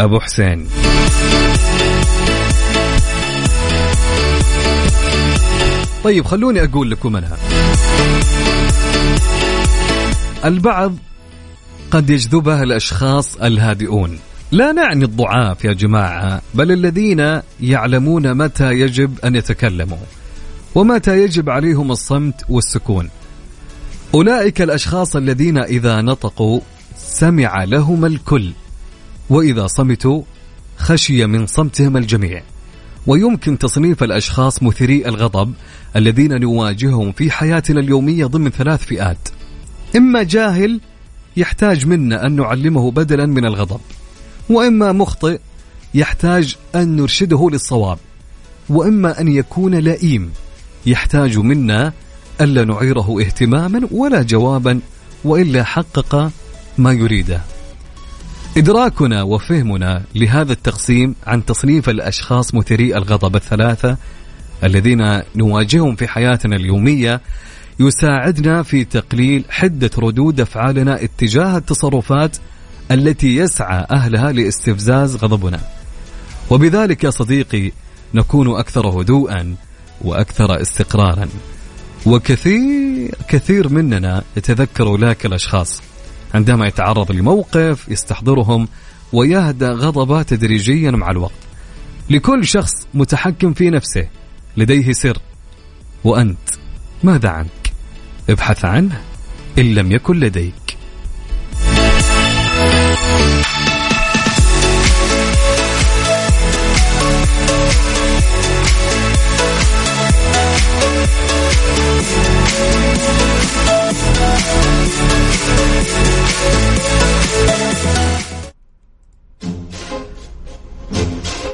أبو 0.00 0.20
حسين. 0.20 0.66
طيب 6.06 6.24
خلوني 6.24 6.64
أقول 6.64 6.90
لكم 6.90 7.16
أنا. 7.16 7.36
البعض 10.44 10.94
قد 11.90 12.10
يجذبه 12.10 12.62
الأشخاص 12.62 13.36
الهادئون. 13.36 14.18
لا 14.52 14.72
نعني 14.72 15.04
الضعاف 15.04 15.64
يا 15.64 15.72
جماعة 15.72 16.42
بل 16.54 16.72
الذين 16.72 17.40
يعلمون 17.60 18.34
متى 18.34 18.72
يجب 18.72 19.18
أن 19.24 19.34
يتكلموا 19.34 19.98
ومتى 20.74 21.22
يجب 21.22 21.50
عليهم 21.50 21.92
الصمت 21.92 22.44
والسكون. 22.48 23.10
أولئك 24.14 24.62
الأشخاص 24.62 25.16
الذين 25.16 25.58
إذا 25.58 26.02
نطقوا 26.02 26.60
سمع 26.98 27.64
لهم 27.64 28.04
الكل 28.04 28.52
وإذا 29.30 29.66
صمتوا 29.66 30.22
خشي 30.76 31.26
من 31.26 31.46
صمتهم 31.46 31.96
الجميع. 31.96 32.42
ويمكن 33.06 33.58
تصنيف 33.58 34.02
الأشخاص 34.02 34.62
مثيري 34.62 35.08
الغضب 35.08 35.52
الذين 35.96 36.40
نواجههم 36.40 37.12
في 37.12 37.30
حياتنا 37.30 37.80
اليومية 37.80 38.26
ضمن 38.26 38.50
ثلاث 38.50 38.84
فئات. 38.84 39.28
إما 39.96 40.22
جاهل 40.22 40.80
يحتاج 41.36 41.86
منا 41.86 42.26
أن 42.26 42.36
نعلمه 42.36 42.90
بدلا 42.90 43.26
من 43.26 43.44
الغضب 43.44 43.80
وإما 44.50 44.92
مخطئ 44.92 45.38
يحتاج 45.94 46.56
أن 46.74 46.96
نرشده 46.96 47.48
للصواب 47.52 47.98
وإما 48.68 49.20
أن 49.20 49.28
يكون 49.28 49.74
لئيم 49.74 50.30
يحتاج 50.86 51.38
منا 51.38 51.92
ألا 52.40 52.64
نعيره 52.64 53.20
اهتماما 53.20 53.88
ولا 53.90 54.22
جوابا 54.22 54.80
وإلا 55.24 55.64
حقق 55.64 56.30
ما 56.78 56.92
يريده. 56.92 57.40
إدراكنا 58.56 59.22
وفهمنا 59.22 60.02
لهذا 60.14 60.52
التقسيم 60.52 61.14
عن 61.26 61.44
تصنيف 61.44 61.88
الأشخاص 61.88 62.54
مثيري 62.54 62.96
الغضب 62.96 63.36
الثلاثة 63.36 63.96
الذين 64.64 65.22
نواجههم 65.36 65.96
في 65.96 66.08
حياتنا 66.08 66.56
اليومية. 66.56 67.20
يساعدنا 67.80 68.62
في 68.62 68.84
تقليل 68.84 69.44
حدة 69.50 69.90
ردود 69.98 70.40
أفعالنا 70.40 71.04
اتجاه 71.04 71.56
التصرفات 71.56 72.36
التي 72.90 73.36
يسعى 73.36 73.86
أهلها 73.90 74.32
لاستفزاز 74.32 75.16
غضبنا. 75.16 75.60
وبذلك 76.50 77.04
يا 77.04 77.10
صديقي 77.10 77.72
نكون 78.14 78.58
أكثر 78.58 78.86
هدوءا 78.86 79.54
وأكثر 80.00 80.60
استقرارا. 80.62 81.28
وكثير 82.06 83.14
كثير 83.28 83.68
مننا 83.68 84.22
يتذكر 84.36 84.86
أولئك 84.86 85.26
الأشخاص 85.26 85.82
عندما 86.36 86.66
يتعرض 86.66 87.12
لموقف 87.12 87.88
يستحضرهم 87.88 88.68
ويهدأ 89.12 89.72
غضبه 89.72 90.22
تدريجيا 90.22 90.90
مع 90.90 91.10
الوقت. 91.10 91.32
لكل 92.10 92.46
شخص 92.46 92.72
متحكم 92.94 93.52
في 93.52 93.70
نفسه 93.70 94.08
لديه 94.56 94.92
سر. 94.92 95.18
وأنت 96.04 96.48
ماذا 97.02 97.28
عنك؟ 97.28 97.72
ابحث 98.30 98.64
عنه 98.64 99.00
إن 99.58 99.74
لم 99.74 99.92
يكن 99.92 100.20
لديك. 100.20 100.66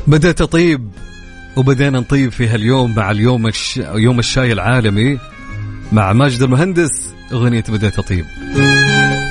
بديت 0.07 0.41
أطيب 0.41 0.91
وبدينا 1.57 2.01
نطيب 2.01 2.33
في 2.33 2.49
هاليوم 2.49 2.95
مع 2.95 3.11
اليوم 3.11 3.47
الش... 3.47 3.77
يوم 3.77 4.19
الشاي 4.19 4.53
العالمي 4.53 5.19
مع 5.93 6.13
ماجد 6.13 6.43
المهندس 6.43 7.15
أغنية 7.33 7.65
بديت 7.69 7.99
أطيب 7.99 8.25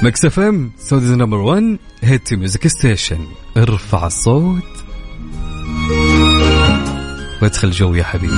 Mix 0.03 0.25
FM 0.25 0.71
Saudi's 0.79 1.11
number 1.11 1.38
1 1.37 1.77
hit 2.01 2.34
music 2.34 2.67
station. 2.67 3.25
ارفع 3.57 4.07
الصوت. 4.07 4.63
وادخل 7.41 7.71
جو 7.71 7.93
يا 7.93 8.03
حبيبي. 8.03 8.35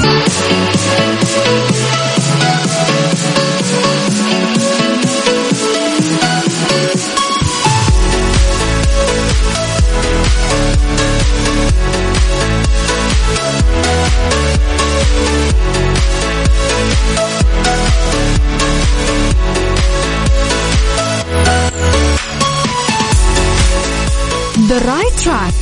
تراك 25.23 25.53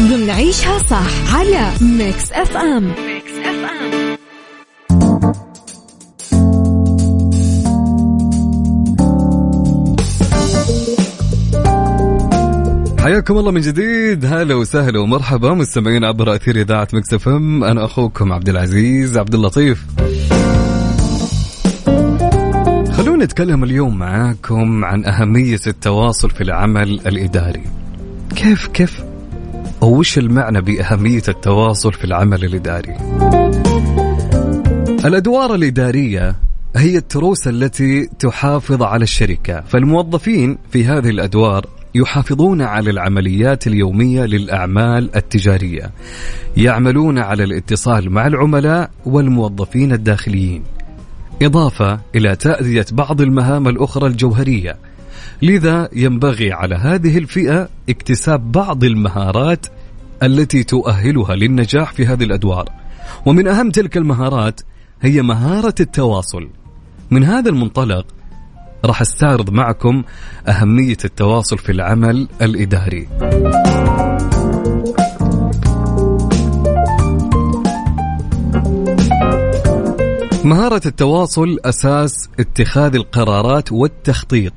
ضمن 0.00 0.30
عيشها 0.30 0.78
صح 0.78 1.34
على 1.34 1.70
Mix 1.80 2.32
FM 2.32 2.92
حياكم 13.00 13.38
الله 13.38 13.50
من 13.50 13.60
جديد 13.60 14.24
هلا 14.24 14.54
وسهلا 14.54 15.00
ومرحبا 15.00 15.54
مستمعين 15.54 16.04
عبر 16.04 16.34
اثير 16.34 16.56
اذاعه 16.56 16.88
Mix 16.92 17.14
FM 17.14 17.64
أنا 17.64 17.84
اخوكم 17.84 18.32
عبد 18.32 18.48
العزيز 18.48 19.18
عبد 19.18 19.34
اللطيف 19.34 19.84
خلونا 22.92 23.24
نتكلم 23.24 23.64
اليوم 23.64 23.98
معاكم 23.98 24.84
عن 24.84 25.04
اهميه 25.04 25.60
التواصل 25.66 26.30
في 26.30 26.40
العمل 26.40 27.00
الاداري 27.06 27.83
كيف 28.34 28.66
كيف؟ 28.66 29.04
وش 29.80 30.18
المعنى 30.18 30.60
بأهمية 30.60 31.22
التواصل 31.28 31.92
في 31.92 32.04
العمل 32.04 32.44
الإداري؟ 32.44 32.96
الأدوار 35.04 35.54
الإدارية 35.54 36.36
هي 36.76 36.96
التروس 36.96 37.48
التي 37.48 38.06
تحافظ 38.18 38.82
على 38.82 39.02
الشركة 39.02 39.60
فالموظفين 39.60 40.58
في 40.70 40.84
هذه 40.84 41.08
الأدوار 41.08 41.66
يحافظون 41.94 42.62
على 42.62 42.90
العمليات 42.90 43.66
اليومية 43.66 44.24
للأعمال 44.24 45.16
التجارية 45.16 45.90
يعملون 46.56 47.18
على 47.18 47.44
الاتصال 47.44 48.10
مع 48.10 48.26
العملاء 48.26 48.90
والموظفين 49.06 49.92
الداخليين. 49.92 50.62
إضافة 51.42 52.00
إلى 52.14 52.36
تاديه 52.36 52.86
بعض 52.92 53.20
المهام 53.20 53.68
الأخرى 53.68 54.06
الجوهرية 54.06 54.76
لذا 55.42 55.88
ينبغي 55.92 56.52
على 56.52 56.74
هذه 56.74 57.18
الفئة 57.18 57.68
اكتساب 57.88 58.52
بعض 58.52 58.84
المهارات 58.84 59.66
التي 60.22 60.64
تؤهلها 60.64 61.34
للنجاح 61.34 61.92
في 61.92 62.06
هذه 62.06 62.24
الأدوار. 62.24 62.68
ومن 63.26 63.48
أهم 63.48 63.70
تلك 63.70 63.96
المهارات 63.96 64.60
هي 65.02 65.22
مهارة 65.22 65.74
التواصل. 65.80 66.48
من 67.10 67.24
هذا 67.24 67.48
المنطلق 67.48 68.06
راح 68.84 69.00
أستعرض 69.00 69.50
معكم 69.50 70.02
أهمية 70.48 70.96
التواصل 71.04 71.58
في 71.58 71.72
العمل 71.72 72.28
الإداري. 72.42 73.08
مهارة 80.44 80.80
التواصل 80.86 81.58
أساس 81.64 82.28
اتخاذ 82.40 82.94
القرارات 82.94 83.72
والتخطيط. 83.72 84.52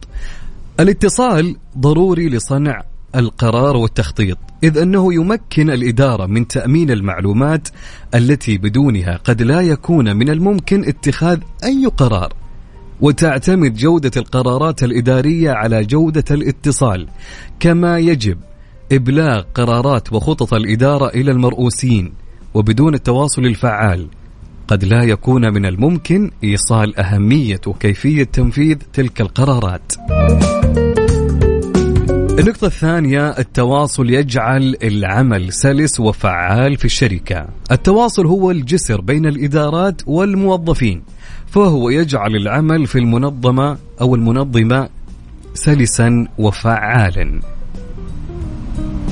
الاتصال 0.79 1.55
ضروري 1.77 2.29
لصنع 2.29 2.83
القرار 3.15 3.77
والتخطيط 3.77 4.37
إذ 4.63 4.77
أنه 4.77 5.13
يمكن 5.13 5.69
الإدارة 5.69 6.25
من 6.25 6.47
تأمين 6.47 6.91
المعلومات 6.91 7.67
التي 8.15 8.57
بدونها 8.57 9.19
قد 9.23 9.41
لا 9.41 9.61
يكون 9.61 10.15
من 10.15 10.29
الممكن 10.29 10.83
اتخاذ 10.87 11.39
أي 11.63 11.85
قرار. 11.85 12.33
وتعتمد 13.01 13.73
جودة 13.73 14.11
القرارات 14.17 14.83
الإدارية 14.83 15.51
على 15.51 15.85
جودة 15.85 16.23
الاتصال 16.31 17.07
كما 17.59 17.99
يجب 17.99 18.37
إبلاغ 18.91 19.41
قرارات 19.53 20.13
وخطط 20.13 20.53
الإدارة 20.53 21.07
إلى 21.07 21.31
المرؤوسين 21.31 22.13
وبدون 22.53 22.93
التواصل 22.93 23.45
الفعال. 23.45 24.07
قد 24.67 24.85
لا 24.85 25.03
يكون 25.03 25.53
من 25.53 25.65
الممكن 25.65 26.31
إيصال 26.43 26.99
أهمية 26.99 27.61
وكيفية 27.67 28.23
تنفيذ 28.23 28.77
تلك 28.93 29.21
القرارات. 29.21 29.93
النقطة 32.39 32.67
الثانية 32.67 33.29
التواصل 33.29 34.09
يجعل 34.09 34.75
العمل 34.83 35.53
سلس 35.53 35.99
وفعال 35.99 36.77
في 36.77 36.85
الشركة. 36.85 37.47
التواصل 37.71 38.25
هو 38.25 38.51
الجسر 38.51 39.01
بين 39.01 39.25
الإدارات 39.25 40.01
والموظفين 40.05 41.01
فهو 41.47 41.89
يجعل 41.89 42.35
العمل 42.35 42.87
في 42.87 42.99
المنظمة 42.99 43.77
أو 44.01 44.15
المنظمة 44.15 44.89
سلسا 45.53 46.27
وفعالا. 46.37 47.56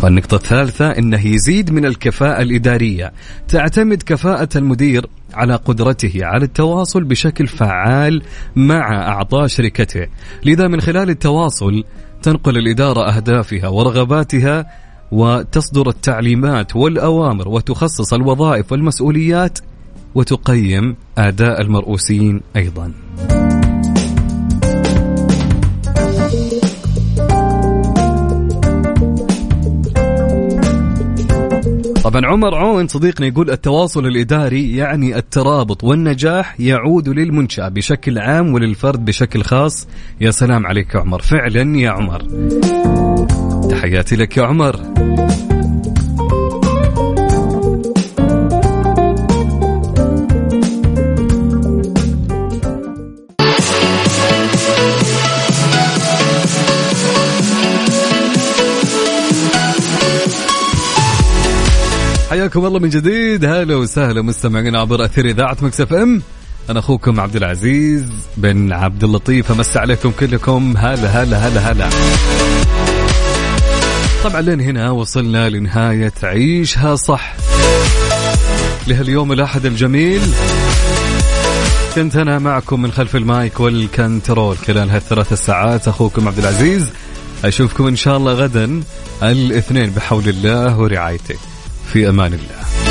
والنقطة 0.03 0.35
الثالثة 0.35 0.91
أنه 0.91 1.27
يزيد 1.27 1.71
من 1.71 1.85
الكفاءة 1.85 2.41
الإدارية. 2.41 3.13
تعتمد 3.47 4.03
كفاءة 4.03 4.49
المدير 4.55 5.05
على 5.33 5.55
قدرته 5.55 6.13
على 6.21 6.45
التواصل 6.45 7.03
بشكل 7.03 7.47
فعال 7.47 8.21
مع 8.55 9.07
أعضاء 9.07 9.47
شركته. 9.47 10.07
لذا 10.45 10.67
من 10.67 10.81
خلال 10.81 11.09
التواصل 11.09 11.83
تنقل 12.21 12.57
الإدارة 12.57 13.15
أهدافها 13.15 13.67
ورغباتها 13.67 14.65
وتصدر 15.11 15.89
التعليمات 15.89 16.75
والأوامر 16.75 17.47
وتخصص 17.47 18.13
الوظائف 18.13 18.71
والمسؤوليات 18.71 19.59
وتقيم 20.15 20.95
أداء 21.17 21.61
المرؤوسين 21.61 22.41
أيضا. 22.55 22.91
طبعا 32.15 32.27
عمر 32.27 32.55
عون 32.55 32.87
صديقنا 32.87 33.27
يقول 33.27 33.49
التواصل 33.49 34.05
الإداري 34.05 34.75
يعني 34.75 35.17
الترابط 35.17 35.83
والنجاح 35.83 36.59
يعود 36.59 37.09
للمنشأة 37.09 37.69
بشكل 37.69 38.19
عام 38.19 38.53
وللفرد 38.53 39.05
بشكل 39.05 39.43
خاص. 39.43 39.87
يا 40.21 40.31
سلام 40.31 40.67
عليك 40.67 40.95
يا 40.95 40.99
عمر. 40.99 41.21
فعلا 41.21 41.77
يا 41.77 41.89
عمر. 41.89 42.21
تحياتي 43.69 44.15
لك 44.15 44.37
يا 44.37 44.43
عمر. 44.43 44.79
حياكم 62.35 62.65
الله 62.65 62.79
من 62.79 62.89
جديد. 62.89 63.45
هلا 63.45 63.75
وسهلا 63.75 64.21
مستمعين 64.21 64.75
عبر 64.75 65.05
أثير 65.05 65.25
إذاعة 65.25 65.57
Mix 65.61 65.93
FM. 65.93 66.21
أنا 66.69 66.79
أخوكم 66.79 67.19
عبد 67.19 67.35
العزيز 67.35 68.05
بن 68.37 68.73
عبد 68.73 69.03
اللطيف. 69.03 69.51
أمس 69.51 69.77
عليكم 69.77 70.11
كلكم. 70.11 70.73
هلا 70.77 71.23
هلا 71.23 71.47
هلا 71.47 71.71
هلا. 71.71 71.89
طبعا 74.23 74.41
لين 74.41 74.61
هنا 74.61 74.91
وصلنا 74.91 75.49
لنهاية 75.49 76.13
عيشها 76.23 76.95
صح. 76.95 77.35
لهاليوم 78.87 79.31
الأحد 79.31 79.65
الجميل 79.65 80.21
كنت 81.95 82.15
أنا 82.15 82.39
معكم 82.39 82.81
من 82.81 82.91
خلف 82.91 83.15
ال 83.15 83.26
mic 83.26 83.59
وال 83.59 83.81
control 83.81 84.57
خلال 84.57 84.89
هالثلاث 84.89 85.33
ساعات 85.33 85.87
أخوكم 85.87 86.27
عبد 86.27 86.39
العزيز 86.39 86.89
أشوفكم 87.45 87.87
إن 87.87 87.95
شاء 87.95 88.17
الله 88.17 88.33
غدا 88.33 88.83
الاثنين 89.23 89.89
بحول 89.89 90.29
الله 90.29 90.79
ورعايته. 90.79 91.35
في 91.93 92.09
أمان 92.09 92.33
الله. 92.33 92.84